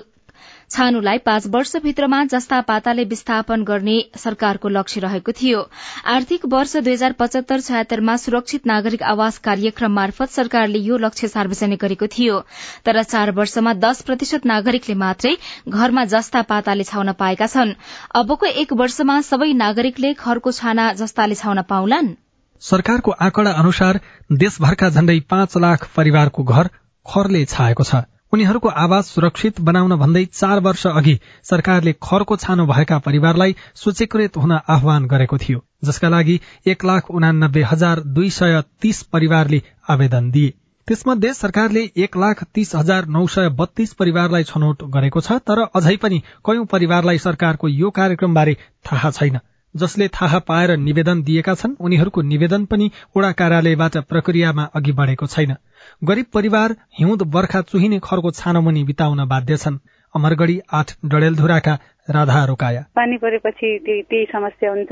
छानुलाई 0.72 1.18
पाँच 1.20 1.48
वर्षभित्रमा 1.48 2.24
जस्ता 2.26 2.60
पाताले 2.62 3.04
विस्थापन 3.06 3.64
गर्ने 3.64 3.96
सरकारको 4.18 4.70
लक्ष्य 4.70 5.02
रहेको 5.02 5.32
थियो। 5.32 5.62
आर्थिक 6.08 6.46
वर्ष 6.48 6.76
दुई 6.78 6.94
हजार 6.94 7.12
पचहत्तर 7.14 7.62
छयत्तरमा 7.62 8.16
सुरक्षित 8.18 8.68
नागरिक 8.68 9.04
आवास 9.06 9.38
कार्यक्रम 9.40 9.92
मार्फत 9.94 10.30
सरकारले 10.32 10.80
यो 10.80 10.98
लक्ष्य 10.98 11.28
सार्वजनिक 11.28 11.80
गरेको 11.80 12.08
थियो। 12.08 12.40
तर 12.86 13.02
चार 13.06 13.32
वर्षमा 13.32 13.74
दश 13.82 14.02
प्रतिशत 14.02 14.46
नागरिकले 14.46 14.96
मात्रै 14.96 15.36
घरमा 15.70 16.06
जस्ता 16.06 16.42
पाताले 16.52 16.84
छाउन 16.84 17.12
पाएका 17.20 17.48
छन्। 17.48 17.74
अबको 18.16 18.46
एक 18.64 18.74
वर्षमा 18.74 19.20
सबै 19.24 19.52
नागरिकले 19.56 20.14
घरको 20.14 20.52
छाना 20.54 20.88
जस्ताले 20.94 21.36
छाउन 21.36 21.62
पाउलान्। 21.70 22.14
सरकारको 22.62 23.12
आँकडा 23.20 23.52
अनुसार 23.60 24.00
देशभरका 24.38 24.90
झण्डै 24.90 25.20
पाँच 25.30 25.58
लाख 25.58 25.88
परिवारको 25.96 26.44
घर 26.46 26.70
खरले 27.06 27.46
छाएको 27.48 27.84
छ। 27.84 28.04
उनीहरूको 28.34 28.70
आवास 28.82 29.08
सुरक्षित 29.08 29.60
बनाउन 29.62 29.96
भन्दै 29.96 30.24
चार 30.26 30.60
वर्ष 30.60 30.86
अघि 30.88 31.18
सरकारले 31.44 31.94
खरको 32.04 32.36
छानो 32.36 32.66
भएका 32.66 32.98
परिवारलाई 33.00 33.56
सूचीकृत 33.76 34.38
हुन 34.38 34.52
आह्वान 34.52 35.06
गरेको 35.06 35.38
थियो 35.38 35.64
जसका 35.86 36.10
लागि 36.10 36.40
एक 36.66 36.86
लाख 36.86 37.12
उनानब्बे 37.12 37.64
हजार 37.64 38.00
दुई 38.10 38.30
सय 38.30 38.62
तीस 38.82 39.02
परिवारले 39.14 39.62
आवेदन 39.90 40.32
दिए। 40.32 40.54
त्यसमध्ये 40.88 41.34
सरकारले 41.34 41.84
एक 41.98 42.18
लाख 42.18 42.44
तीस 42.54 42.76
हजार 42.76 43.06
नौ 43.08 43.26
सय 43.28 43.50
बत्तीस 43.60 43.94
परिवारलाई 43.94 44.44
छनौट 44.44 44.84
गरेको 44.94 45.22
छ 45.22 45.40
तर 45.48 45.66
अझै 45.76 45.96
पनि 45.98 46.22
कयौं 46.46 46.66
परिवारलाई 46.72 47.18
सरकारको 47.18 47.68
यो 47.68 47.90
कार्यक्रमबारे 47.92 48.58
थाहा 48.86 49.12
छैन। 49.12 49.40
जसले 49.76 50.08
थाहा 50.08 50.40
पाएर 50.40 50.78
निवेदन 50.78 51.24
दिएका 51.24 51.54
छन् 51.54 51.76
उनीहरूको 51.80 52.22
निवेदन 52.22 52.66
पनि 52.66 52.92
ओडा 53.18 53.32
कार्यालयबाट 53.32 53.98
प्रक्रियामा 53.98 54.64
अघि 54.76 54.92
बढ़ेको 54.92 55.28
छैन। 55.28 55.56
गरीब 56.04 56.26
परिवार 56.34 56.76
हिउँद 57.00 57.22
बर्खा 57.22 57.62
चुहिने 57.62 58.00
खरको 58.04 58.32
छानोमुनि 58.32 58.84
बिताउन 58.84 59.26
बाध्य 59.28 59.58
छन्। 59.58 59.80
अमरगढ़ी 60.16 60.60
आठ 60.74 60.92
डडेलधुराका 61.06 61.78
राधा 62.10 62.46
रोकाया। 62.46 62.82
पानी 62.96 63.18
परेपछि 63.18 63.80
त्यही 63.88 64.26
समस्या 64.26 64.70
हुन्छ। 64.70 64.90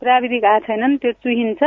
प्राविधिक 0.00 0.44
आएको 0.44 0.66
छैनन् 0.66 0.96
त्यो 0.96 1.12
चुहिन्छ। 1.12 1.62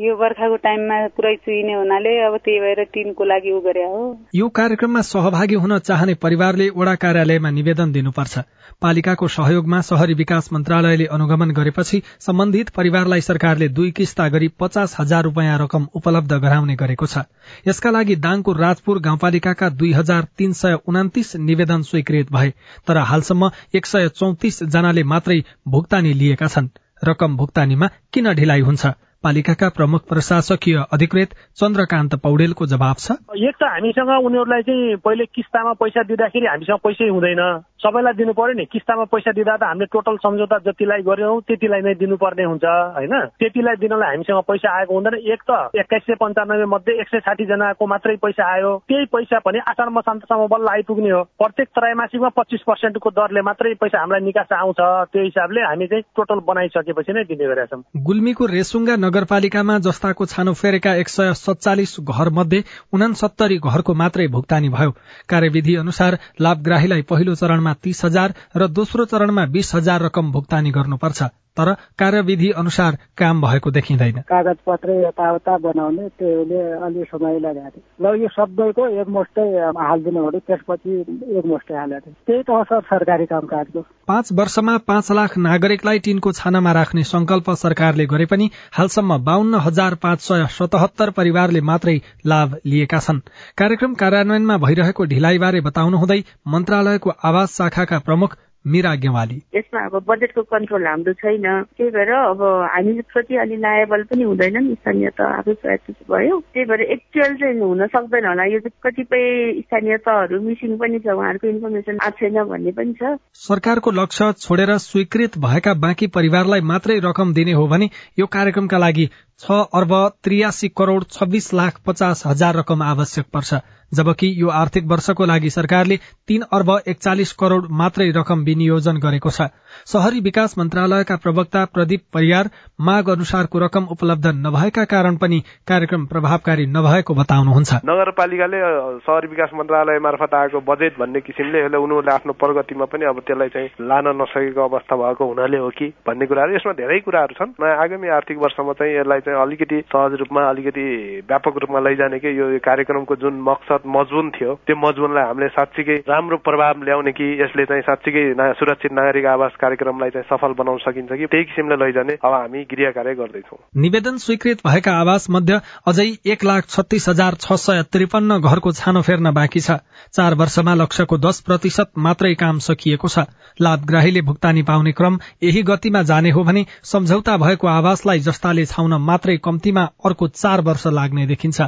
यो 0.00 0.14
बर्खाको 0.16 0.56
टाइममा 0.56 0.96
पुरै 1.12 1.34
चुइने 1.36 1.72
हुनाले 1.72 2.12
अब 2.24 2.36
त्यही 2.44 2.60
भएर 2.60 2.84
टिनको 2.92 3.24
लागि 3.24 3.50
उ 3.52 3.58
गरे 3.60 3.82
हो। 3.84 4.04
यो 4.34 4.46
कार्यक्रममा 4.48 5.00
सहभागी 5.04 5.54
हुन 5.54 5.78
चाहने 5.78 6.14
परिवारले 6.22 6.68
वडा 6.72 6.94
कार्यालयमा 7.02 7.50
निवेदन 7.50 7.92
दिनुपर्छ। 7.92 8.38
पालिकाको 8.80 9.28
सहयोगमा 9.28 9.80
शहरी 9.88 10.14
विकास 10.14 10.48
मन्त्रालयले 10.52 11.06
अनुगमन 11.16 11.50
गरेपछि 11.50 12.00
सम्बन्धित 12.26 12.70
परिवारलाई 12.70 13.20
सरकारले 13.20 13.68
दुई 13.70 13.90
किस्ता 13.90 14.28
गरी 14.28 14.48
पचास 14.60 14.96
हजार 15.00 15.24
रूपियाँ 15.24 15.58
रकम 15.58 15.86
उपलब्ध 15.94 16.32
गराउने 16.38 16.76
गरेको 16.80 17.06
छ। 17.06 17.26
यसका 17.68 17.90
लागि 17.90 18.16
दाङको 18.24 18.56
राजपुर 18.56 18.98
गाउँपालिकाका 19.00 19.68
दुई 19.76 19.92
हजार 19.92 20.32
तीन 20.38 20.52
सय 20.62 20.78
उनातिस 20.88 21.36
निवेदन 21.50 21.82
स्वीकृत 21.90 22.32
भए 22.32 22.50
तर 22.88 23.04
हालसम्म 23.12 23.50
एक 23.74 23.92
सय 23.92 24.08
चौतिस 24.16 24.62
जनाले 24.72 25.04
मात्रै 25.12 25.38
भुक्तानी 25.68 26.16
लिएका 26.24 26.48
छन्। 26.48 26.72
रकम 27.04 27.36
भुक्तानीमा 27.36 27.86
किन 28.12 28.32
ढिलाइ 28.34 28.60
हुन्छ? 28.62 28.96
पालिकाका 29.24 29.68
प्रमुख 29.68 30.08
प्रशासकीय 30.08 30.76
अधिकृत 30.92 31.30
चन्द्रकान्त 31.60 32.14
पौडेलको 32.14 32.66
जवाब 32.66 32.96
छ। 32.96 33.12
एक 33.36 33.54
त 33.60 33.62
हामीसँग 33.62 34.10
उनीहरूलाई 34.26 34.62
चाहिँ 34.62 34.96
पहिले 34.96 35.24
किस्तामा 35.36 35.72
पैसा 35.76 36.02
दिँदाखेरि 36.02 36.46
हामीसँग 36.46 36.80
पैसै 36.84 37.08
हुँदैन। 37.08 37.42
सबैलाई 37.80 38.12
दिनु 38.12 38.32
पर्यो 38.36 38.54
नि। 38.60 38.64
किस्तामा 38.68 39.04
पैसा 39.08 39.32
दिँदा 39.32 39.56
त 39.56 39.62
हामीले 39.64 39.86
टोटल 39.88 40.16
सम्झौता 40.20 40.58
जतिलाई 40.68 41.00
गर्यौँ 41.00 41.40
त्यतिलाई 41.48 41.80
नै 41.80 41.94
दिनुपर्ने 41.96 42.44
हुन्छ 42.44 42.64
होइन? 42.96 43.14
त्यतिलाई 43.40 43.76
दिनलाई 43.80 44.08
हामीसँग 44.20 44.40
पैसा 44.44 44.68
आएको 44.68 44.92
हुँदैन। 44.94 45.16
एक 45.16 45.40
त 45.48 45.50
एक्काइस 45.80 46.02
सय 46.06 46.14
पन्चानब्बे 46.20 46.66
मध्ये 46.68 47.00
एक 47.00 47.08
सय 47.08 47.20
साठी 47.24 47.44
जनाको 47.48 47.86
मात्रै 47.86 48.16
पैसा 48.20 48.44
आयो। 48.52 48.70
त्यही 48.84 49.04
पैसा 49.08 49.38
पनि 49.40 49.58
आषाढ 49.64 49.88
मसान्तसम्म 49.96 50.46
बल्ल 50.52 50.68
आइपुग्ने 50.68 51.10
हो। 51.10 51.22
प्रत्येक 51.40 51.68
त्रैमासिकमा 51.72 52.28
पच्चिस 52.36 52.62
पर्सेन्टको 52.68 53.10
दरले 53.10 53.40
मात्रै 53.48 53.74
पैसा 53.80 53.98
हामीलाई 53.98 54.20
निकास 54.28 54.52
आउँछ। 54.52 54.80
त्यो 55.12 55.22
हिसाबले 55.24 55.60
हामी 55.60 55.86
चाहिँ 55.86 56.04
टोटल 56.16 56.44
बनाइसकेपछि 56.44 57.12
नै 57.16 57.24
दिने 57.24 57.48
गरेका 57.48 57.66
छौँ। 57.72 57.82
गुल्मीको 57.96 58.44
रेसुङ्गा 58.46 58.96
नगरपालिकामा 59.00 59.78
जस्ताको 59.80 60.26
छानो 60.26 60.52
फेरेका 60.52 60.94
एक 61.00 61.08
सय 61.08 61.32
सत्तालिस 61.32 61.96
घर 62.04 62.28
मध्ये 62.28 62.60
उनासत्तरी 62.92 63.56
घरको 63.56 63.92
मात्रै 63.94 64.28
भुक्तानी 64.28 64.68
भयो। 64.68 64.90
कार्यविधि 65.30 65.74
अनुसार 65.76 66.18
लाभग्राहीलाई 66.40 67.02
पहिलो 67.08 67.34
चरणमा 67.34 67.69
तीस 67.74 68.04
हजार 68.04 68.34
र 68.56 68.66
दोस्रो 68.68 69.04
चरणमा 69.04 69.44
बीस 69.46 69.74
हजार 69.74 70.02
रकम 70.02 70.32
भुक्तानी 70.32 70.70
गर्नुपर्छ। 70.70 71.22
तर 71.60 71.72
कार्यविधि 71.98 72.50
अनुसार 72.56 72.96
काम 73.18 73.40
भएको 73.40 73.70
देखिँदैन। 73.70 74.20
कागज 74.28 74.56
पत्र 74.66 74.90
यताउता 75.00 75.56
बनाउने 75.58 76.08
त्यसले 76.18 76.60
अलि 76.80 77.04
समय 77.04 77.38
लगाएको 77.38 77.80
ल 78.00 78.14
यो 78.22 78.28
सबैको 78.28 78.86
एकमुष्टै 79.00 79.46
हालिदिनु 79.78 80.24
भने 80.26 80.38
त्यसपछि 80.40 80.92
एकमुष्टै 81.38 81.74
हालेको 81.74 82.10
त्यही 82.26 82.42
त 82.42 82.50
हो 82.50 82.62
सर 82.64 82.80
सरकारी 82.90 83.26
कामकाजको। 83.26 83.80
पाँच 84.08 84.32
वर्षमा 84.32 84.76
पाँच 84.86 85.10
लाख 85.12 85.36
नागरिकलाई 85.38 85.98
टिनको 86.00 86.32
छानामा 86.32 86.72
राख्ने 86.72 87.04
संकल्प 87.04 87.50
सरकारले 87.60 88.06
गरे 88.06 88.26
पनि 88.26 88.50
हालसम्म 88.72 89.18
बाहन्न 89.24 89.60
हजार 89.60 89.94
पाँच 90.02 90.20
सय 90.20 90.46
सतहत्तर 90.50 91.10
परिवारले 91.10 91.60
मात्रै 91.60 91.96
लाभ 92.26 92.56
लिएका 92.66 92.98
छन्। 92.98 93.20
कार्यक्रम 93.58 93.94
कार्यान्वयनमा 93.94 94.56
भइरहेको 94.56 95.04
ढिलाइबारे 95.04 95.60
बताउनुहुँदै 95.60 96.20
मन्त्रालयको 96.48 97.10
आवास 97.24 97.56
शाखाका 97.56 97.98
प्रमुख 97.98 98.36
मिरा 98.64 98.94
गेवाली 98.94 99.36
यसमा 99.56 99.84
अब 99.86 100.04
बजेटको 100.08 100.42
कन्ट्रोल 100.42 100.86
हाम्रो 100.86 101.12
छैन। 101.12 101.46
त्यही 101.62 101.90
भएर 101.90 102.10
अब 102.12 102.42
हामी 102.72 103.00
प्रति 103.12 103.36
अलि 103.36 103.56
लायबल 103.56 104.02
पनि 104.10 104.22
हुँदैन 104.22 104.56
नि 104.62 104.74
स्थानीय 104.74 105.10
त 105.10 105.20
आफै 105.20 105.54
प्रयास 105.54 105.96
भयो। 106.10 106.38
त्यही 106.52 106.66
भएर 106.66 106.80
एक्चुअल 106.92 107.34
चाहिँ 107.36 107.58
हुन 107.60 107.86
सक्दैन 107.86 108.26
होला। 108.26 108.44
यो 108.44 108.58
चाहिँ 108.60 108.80
कतिपय 108.84 109.24
स्थानीय 109.60 109.96
तहहरू 110.04 110.40
मिसिङ 110.40 110.76
पनि 110.76 110.98
छ 110.98 111.08
उहाँहरूको 111.08 111.46
इन्फर्मेसन 111.46 111.98
आएको 112.02 112.18
छैन 112.20 112.44
भन्ने 112.44 112.72
पनि 112.72 112.92
छ। 113.00 113.16
सरकारको 113.40 113.90
लक्ष्य 113.90 114.32
छोडेर 114.38 114.76
स्वीकृत 114.78 115.38
भएका 115.38 115.74
बाँकी 115.80 116.06
परिवारलाई 116.12 116.60
मात्रै 116.60 116.98
रकम 117.00 117.32
दिने 117.34 117.52
हो 117.52 117.66
भने 117.66 117.90
यो 118.18 118.26
कार्यक्रमका 118.26 118.78
लागि 118.78 119.08
छ 119.40 119.64
अर्ब 119.72 119.92
त्रियासी 120.24 120.68
करोड़ 120.76 121.02
छब्बीस 121.10 121.52
लाख 121.54 121.80
पचास 121.86 122.22
हजार 122.26 122.56
रकम 122.56 122.82
आवश्यक 122.84 123.26
पर्छ। 123.32 123.54
जबकि 123.92 124.32
यो 124.36 124.48
आर्थिक 124.54 124.84
वर्षको 124.86 125.24
लागि 125.26 125.50
सरकारले 125.50 125.96
तीन 126.28 126.42
अर्ब 126.52 126.70
एकचालिस 126.88 127.32
करोड़ 127.32 127.64
मात्रै 127.72 128.10
रकम 128.10 128.44
विनियोजन 128.44 128.96
गरेको 128.98 129.30
छ। 129.30 129.48
शहरी 129.86 130.20
विकास 130.20 130.54
मन्त्रालयका 130.58 131.16
प्रवक्ता 131.16 131.64
प्रदीप 131.64 132.02
परियार 132.14 132.50
माग 132.80 133.08
अनुसारको 133.10 133.58
रकम 133.58 133.84
उपलब्ध 133.90 134.26
नभएका 134.36 134.84
कारण 134.84 135.16
पनि 135.16 135.38
कार्यक्रम 135.68 136.06
प्रभावकारी 136.06 136.66
नभएको 136.66 137.14
बताउनुहुन्छ। 137.14 137.80
नगरपालिकाले 137.84 138.60
शहरी 139.00 139.28
विकास 139.28 139.50
मन्त्रालय 139.54 139.98
मार्फत 139.98 140.34
आएको 140.34 140.60
बजेट 140.60 140.98
भन्ने 140.98 141.20
किसिमले 141.20 141.64
उनीहरूले 141.66 142.12
आफ्नो 142.14 142.32
प्रगतिमा 142.32 142.84
पनि 142.92 143.04
अब 143.06 143.20
त्यसलाई 143.26 143.48
चाहिँ 143.48 143.68
लान 143.88 144.08
नसकेको 144.20 144.68
अवस्था 144.68 144.96
भएको 144.96 145.26
हुनाले 145.26 145.58
हो 145.58 145.68
कि 145.70 145.88
भन्ने 146.06 146.26
कुराहरू। 146.26 146.54
यसमा 146.56 146.72
धेरै 146.78 146.98
कुराहरू 147.00 147.34
छन्। 147.34 147.54
आगामी 147.80 148.08
आर्थिक 148.10 148.38
वर्षमा 148.38 148.72
चाहिँ 148.72 148.94
यसलाई 148.96 149.20
चाहिँ 149.20 149.40
अलिकति 149.40 149.80
सहज 149.88 150.12
रूपमा 150.20 150.48
अलिकति 150.50 150.86
व्यापक 151.28 151.54
रूपमा 151.62 151.80
लैजाने 151.80 152.18
कि 152.18 152.38
यो 152.38 152.46
कार्यक्रमको 152.60 153.16
जुन 153.16 153.40
मकसद 153.40 153.79
मजबुन 153.86 154.30
थियो। 154.30 154.54
त्यो 154.66 154.76
मजबुनलाई 154.76 155.24
हामीले 155.24 155.48
साँच्चीकै 155.50 155.96
राम्रो 156.08 156.36
प्रभाव 156.40 156.82
ल्याउने 156.84 157.12
कि 157.12 157.26
यसले 157.42 157.64
चाहिँ 157.64 157.82
साँच्चीकै 157.82 158.24
सुरक्षित 158.60 158.92
नागरिक 158.92 159.26
आवास 159.26 159.52
कार्यक्रमलाई 159.60 160.10
चाहिँ 160.10 160.28
सफल 160.30 160.52
बनाउन 160.58 160.78
सकिन्छ 160.80 161.12
कि 161.12 161.26
त्यही 161.26 161.44
किसिमले 161.44 161.76
लैजाने 161.76 162.14
अब 162.20 162.32
हामी 162.32 162.64
गृह 162.70 162.90
कार्य 162.90 163.14
गर्दैछौँ। 163.14 163.58
निवेदन 163.76 164.16
स्वीकृत 164.18 164.66
भएका 164.66 164.92
आवास 164.96 165.26
मध्ये 165.30 165.58
अझै 165.86 166.08
एक 166.26 166.44
लाख 166.44 166.68
छत्तीस 166.68 167.08
हजार 167.08 167.34
छ 167.40 167.58
सय 167.60 167.82
त्रिपन्न 167.92 168.38
घरको 168.40 168.72
छानो 168.72 169.02
फेर्न 169.02 169.30
बाँकी 169.32 169.60
छ। 169.60 169.78
चार 170.12 170.34
वर्षमा 170.34 170.74
लक्ष्यको 170.74 171.18
दश 171.18 171.40
प्रतिशत 171.46 171.92
मात्रै 171.98 172.34
काम 172.36 172.58
सकिएको 172.60 173.08
छ। 173.08 173.26
लाभग्राहीले 173.60 174.20
भुक्तानी 174.22 174.62
पाउने 174.62 174.92
क्रम 174.92 175.18
यही 175.42 175.62
गतिमा 175.64 176.02
जाने 176.04 176.30
हो 176.30 176.44
भने 176.44 176.64
सम्झौता 176.84 177.36
भएको 177.36 177.66
आवासलाई 177.68 178.18
जस्ताले 178.20 178.64
छाउन 178.66 178.94
मात्रै 179.02 179.36
कम्तीमा 179.44 179.84
अर्को 180.04 180.28
चार 180.30 180.60
वर्ष 180.62 180.86
लाग्ने 180.88 181.26
देखिन्छ। 181.26 181.60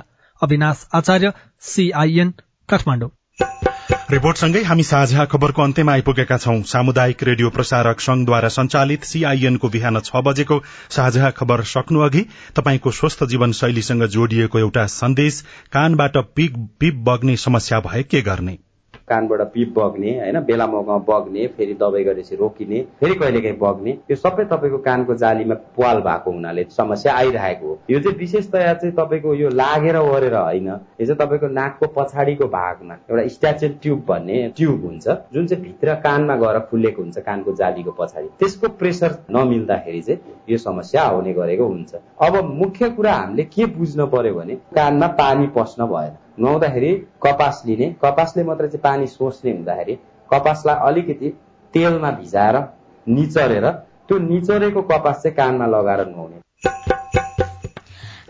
अविनाश 0.43 0.87
आचार्य 0.95 1.33
सीआईएन 1.61 2.33
काठमाडौँ। 2.69 3.11
रिपोर्टसँगै 4.11 4.63
हामी 4.63 4.83
साझा 4.83 5.25
खबरको 5.25 5.63
अन्त्यमा 5.63 5.93
आइपुगेका 5.93 6.37
छौं। 6.39 6.63
सामुदायिक 6.63 7.23
रेडियो 7.23 7.51
प्रसारक 7.51 8.01
संघद्वारा 8.01 8.49
संचालित 8.49 9.05
सीआईएनको 9.05 9.69
बिहान 9.69 10.01
छ 10.01 10.23
बजेको 10.25 10.59
साझा 10.91 11.31
खबर 11.31 11.63
सक्नु 11.65 12.01
अघि 12.01 12.25
तपाईँको 12.57 12.91
स्वस्थ 12.91 13.25
जीवन 13.25 13.53
शैलीसँग 13.53 14.05
जोडिएको 14.09 14.59
एउटा 14.59 14.87
सन्देश 14.97 15.41
कानबाट 15.73 16.17
पिप 16.37 16.95
बग्ने 17.09 17.37
समस्या 17.37 17.81
भए 17.81 18.03
के 18.03 18.23
गर्ने? 18.23 18.59
कानबाट 19.13 19.41
पिप 19.55 19.79
बग्ने 19.79 20.19
होइन 20.19 20.41
बेला 20.49 20.67
मौकामा 20.67 20.99
बग्ने 21.09 21.47
फेरि 21.57 21.75
दबाई 21.81 22.05
गरेपछि 22.05 22.37
रोकिने 22.37 22.81
फेरि 23.01 23.15
कहिलेकाहीँ 23.15 23.59
बग्ने 23.59 23.97
यो 24.11 24.17
सबै 24.17 24.45
तपाईँको 24.53 24.79
कानको 24.83 25.15
जालीमा 25.23 25.55
पाल 25.79 26.01
भएको 26.03 26.31
हुनाले 26.31 26.67
समस्या 26.73 27.15
आइरहेको 27.15 27.67
हो। 27.67 27.79
यो 27.91 28.01
चाहिँ 28.01 28.19
विशेषतया 28.19 28.73
चाहिँ 28.75 28.95
तपाईँको 28.97 29.35
यो 29.35 29.49
लागेर 29.53 29.97
ओरेर 29.99 30.35
होइन 30.35 30.69
यो 30.69 31.07
चाहिँ 31.07 31.17
तपाईँको 31.17 31.49
नाकको 31.53 31.87
पछाडिको 31.97 32.47
भागमा 32.49 32.95
एउटा 33.11 33.27
स्ट्याचल 33.29 33.75
ट्युब 33.83 34.05
भन्ने 34.09 34.37
ट्युब 34.57 34.85
हुन्छ 34.85 35.09
जुन 35.35 35.47
चाहिँ 35.47 35.63
भित्र 35.65 35.95
कानमा 36.05 36.37
गएर 36.37 36.59
खुलेको 36.71 37.03
हुन्छ 37.03 37.19
कानको 37.21 37.53
जालीको 37.55 37.91
पछाडि। 37.99 38.29
त्यसको 38.39 38.69
प्रेसर 38.81 39.19
नमिल्दाखेरि 39.31 40.01
चाहिँ 40.03 40.21
यो 40.51 40.59
समस्या 40.59 41.03
आउने 41.03 41.33
गरेको 41.33 41.67
हुन्छ। 41.67 41.95
अब 42.23 42.43
मुख्य 42.55 42.91
कुरा 42.97 43.15
हामीले 43.15 43.45
के 43.45 43.67
बुझ्नु 43.77 44.07
पर्यो 44.07 44.35
भने 44.35 44.55
कानमा 44.75 45.07
पानी 45.21 45.47
पस्न 45.57 45.87
भएन। 45.87 46.17
नुहाउँदाखेरि 46.39 46.93
कपास 47.23 47.63
लिने 47.67 47.87
कपासले 48.03 48.43
मात्रै 48.45 48.69
चाहिँ 48.69 48.83
पानी 48.83 49.07
सोच्ने 49.07 49.51
हुँदाखेरि 49.53 49.95
कपासलाई 50.31 50.77
अलिकति 50.89 51.29
तेलमा 51.75 52.11
भिजाएर 52.11 52.57
निचरेर 53.07 53.67
त्यो 54.09 54.19
निचरेको 54.19 54.83
कपास 54.83 55.23
चाहिँ 55.23 55.37
कानमा 55.37 55.67
लगाएर 55.67 56.07
नुहाउने। 56.09 56.41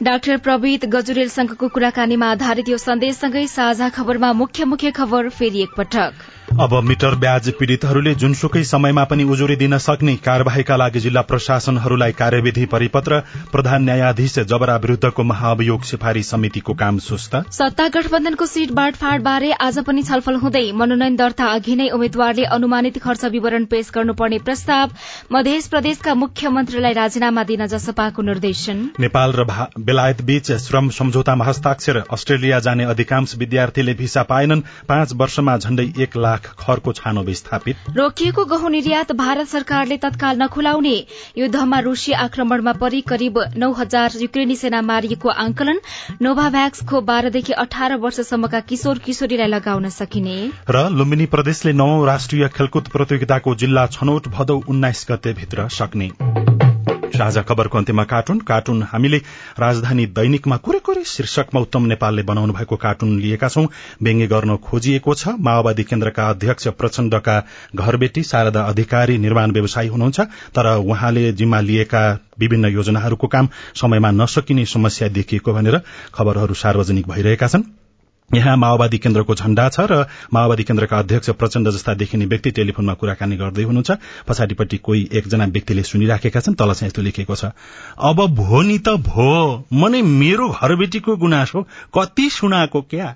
डाक्टर 0.02 0.36
प्रवीत 0.42 0.84
गजुरेलसँगको 0.90 1.68
कुराकानीमा 1.68 2.26
आधारित 2.32 2.68
यो 2.68 2.78
सन्देशसँगै 2.78 3.46
साझा 3.46 3.88
खबरमा 3.88 4.32
मुख्य 4.32 4.64
मुख्य 4.64 4.90
खबर 4.90 5.28
फेरि 5.30 5.62
एकपटक। 5.62 6.12
अब 6.60 6.74
मिटर 6.84 7.14
ब्याज 7.14 7.48
पीड़ितहरूले 7.58 8.14
जुनसुकै 8.14 8.62
समयमा 8.64 9.02
पनि 9.04 9.24
उजुरी 9.26 9.54
दिन 9.56 9.76
सक्ने 9.78 10.14
कार्यवाहीका 10.16 10.76
लागि 10.76 11.00
जिल्ला 11.00 11.20
प्रशासनहरूलाई 11.22 12.12
कार्यविधि 12.12 12.64
परिपत्र 12.66 13.18
प्रधान 13.52 13.82
न्यायाधीश 13.84 14.38
जबरा 14.50 14.76
विरूद्धको 14.76 15.22
महाअभियोग 15.22 15.82
सिफारिश 15.82 16.26
समितिको 16.26 16.74
काम 16.74 16.98
सुस्त। 16.98 17.36
सत्ता 17.52 17.86
गठबन्धनको 17.88 18.46
सीट 18.46 18.70
बाँडफाँड 18.72 19.22
बारे 19.22 19.52
आज 19.60 19.78
पनि 19.86 20.02
छलफल 20.02 20.36
हुँदै 20.42 20.62
मनोनयन 20.74 21.16
दर्ता 21.16 21.46
अघि 21.52 21.76
नै 21.76 21.88
उम्मेद्वारले 21.90 22.44
अनुमानित 22.52 22.98
खर्च 23.02 23.24
विवरण 23.32 23.64
पेश 23.72 23.90
गर्नुपर्ने 23.94 24.38
प्रस्ताव 24.40 24.90
मध्य 25.32 25.58
प्रदेशका 25.70 26.14
मुख्यमन्त्रीलाई 26.14 26.92
राजीनामा 26.92 27.44
दिन 27.44 27.66
जसपाको 27.68 28.22
निर्देशन। 28.22 28.84
नेपाल 29.00 29.32
र 29.32 29.48
बेलायत 29.80 30.22
बीच 30.24 30.52
श्रम 30.66 30.88
सम्झौतामा 30.92 31.44
हस्ताक्षर 31.44 32.02
अस्ट्रेलिया 32.10 32.60
जाने 32.60 32.84
अधिकांश 32.92 33.36
विद्यार्थीले 33.38 33.94
भिसा 33.94 34.22
पाएनन्। 34.30 34.66
पाँच 34.88 35.12
वर्षमा 35.16 35.56
झण्डै 35.58 35.90
एक 35.98 36.16
लाख 36.18 36.41
लाख 36.42 36.54
खरको 36.58 36.92
छानो 36.92 37.22
विस्थापित। 37.22 37.76
रोकिएको 37.96 38.44
गहुँ 38.44 38.70
निर्यात 38.70 39.12
भारत 39.12 39.48
सरकारले 39.48 39.96
तत्काल 39.96 40.42
नखुलाउने। 40.42 40.96
युद्धमा 41.38 41.78
रूसी 41.78 42.12
आक्रमणमा 42.12 42.72
परि 42.72 43.00
करिब 43.00 43.38
नौ 43.56 43.72
हजार 43.72 44.10
युक्रेनी 44.20 44.56
सेना 44.56 44.82
मारिएको 44.82 45.28
आंकलन 45.28 45.80
नोभाभ्याक्स 46.22 46.86
खोप 46.86 47.04
बाह्रदेखि 47.04 47.52
अठार 47.52 47.96
वर्षसम्मका 47.96 48.60
किशोर 48.60 48.98
किशोरीलाई 48.98 49.46
लगाउन 49.46 49.88
सकिने। 49.88 50.36
र 50.70 50.88
लुम्बिनी 50.90 51.26
प्रदेशले 51.26 51.72
नौ 51.72 52.04
राष्ट्रिय 52.04 52.48
खेलकुद 52.48 52.88
प्रतियोगिताको 52.88 53.54
जिल्ला 53.54 53.86
छनौट 53.86 54.28
भदौ 54.28 54.60
उन्नाइस 54.68 55.06
गते 55.10 55.32
भित्र 55.32 55.68
सक्ने। 55.68 56.10
साझा 57.12 57.42
खबरको 57.42 57.78
अन्त्यमा 57.78 58.04
कार्टुन। 58.04 58.38
कार्टुन 58.40 58.82
हामीले 58.82 59.18
राजधानी 59.60 60.06
दैनिकमा 60.06 60.56
कुरे 60.56 60.78
कुरे 60.78 61.04
शीर्षकमा 61.04 61.60
उत्तम 61.60 61.86
नेपालले 61.86 62.22
बनाउनु 62.22 62.52
भएको 62.52 62.76
कार्टुन 62.76 63.18
लिएका 63.20 63.48
छौं। 63.48 63.66
व्यङ्ग्य 64.02 64.26
गर्न 64.26 64.56
खोजिएको 64.56 65.14
छ। 65.14 65.28
माओवादी 65.40 65.84
केन्द्रका 65.84 66.28
अध्यक्ष 66.30 66.68
प्रचण्डका 66.68 67.36
घरबेटी 67.76 68.22
शारदा 68.22 68.62
अधिकारी 68.62 69.18
निर्माण 69.18 69.50
व्यवसायी 69.50 69.88
हुनुहुन्छ। 69.88 70.20
तर 70.56 70.74
उहाँले 70.76 71.32
जिम्मा 71.32 71.60
लिएका 71.60 72.02
विभिन्न 72.38 72.72
योजनाहरूको 72.72 73.26
काम 73.26 73.48
समयमा 73.74 74.10
नसकिने 74.10 74.64
समस्या 74.66 75.08
देखिएको 75.08 75.52
भनेर 75.52 75.80
खबरहरू 76.14 76.54
सार्वजनिक 76.54 77.08
भइरहेका 77.08 77.46
छन्। 77.46 77.81
यहाँ 78.30 78.56
माओवादी 78.56 78.98
केन्द्रको 78.98 79.34
झण्डा 79.34 79.68
छ 79.68 79.80
र 79.90 80.04
माओवादी 80.32 80.62
केन्द्रका 80.64 80.98
अध्यक्ष 80.98 81.30
प्रचण्ड 81.36 81.68
जस्ता 81.68 81.94
देखिने 81.94 82.26
व्यक्ति 82.26 82.50
टेलिफोनमा 82.50 82.94
कुराकानी 82.94 83.36
गर्दै 83.36 83.62
हुनुहुन्छ। 83.62 83.90
पछाडिपट्टि 84.28 84.76
कोही 84.78 85.08
एकजना 85.12 85.44
व्यक्तिले 85.46 85.82
सुनिराखेका 85.82 86.40
छन्। 86.40 86.54
तल 86.54 86.72
चाहिँ 86.72 86.88
यस्तो 86.88 87.02
लेखिएको 87.02 87.34
छ 87.36 87.52
अब 88.00 88.26
भो 88.32 88.62
नि 88.62 88.78
त 88.78 88.96
भो 89.04 89.66
मने 89.68 90.02
मेरो 90.02 90.48
घरबेटीको 90.48 91.16
गुनासो 91.16 91.62
कति 91.92 92.28
सुनाएको 92.30 92.80
क्या? 92.88 93.14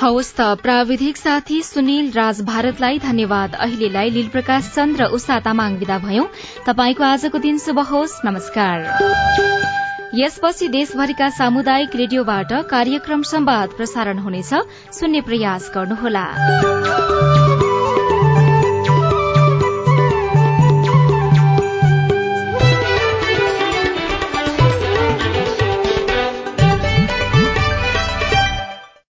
हवस् 0.00 0.32
त 0.36 0.40
प्राविधिक 0.62 1.16
साथी 1.16 1.62
सुनिल 1.62 2.10
राज 2.12 2.40
भारतलाई 2.42 2.98
धन्यवाद। 2.98 3.54
अहिलेलाई 3.54 4.10
लील 4.10 4.28
प्रकाश 4.28 4.72
चन्द 4.74 5.00
र 5.00 5.04
उषा 5.12 5.40
तामाङ 5.40 5.76
विदा 5.76 5.98
भयौं। 5.98 6.26
तपाईँको 6.66 7.04
आजको 7.04 7.38
दिन 7.38 7.58
शुभ 7.58 7.78
होस्। 7.90 8.20
नमस्कार। 8.24 9.77
यसपछि 10.18 10.68
देशभरिका 10.68 11.28
सामुदायिक 11.30 11.96
रेडियोबाट 11.96 12.52
कार्यक्रम 12.70 13.22
संवाद 13.22 13.76
प्रसारण 13.76 14.18
हुनेछ। 14.18 14.54
सुन्ने 14.92 15.20
प्रयास 15.20 15.70
गर्नुहोला। 15.74 16.26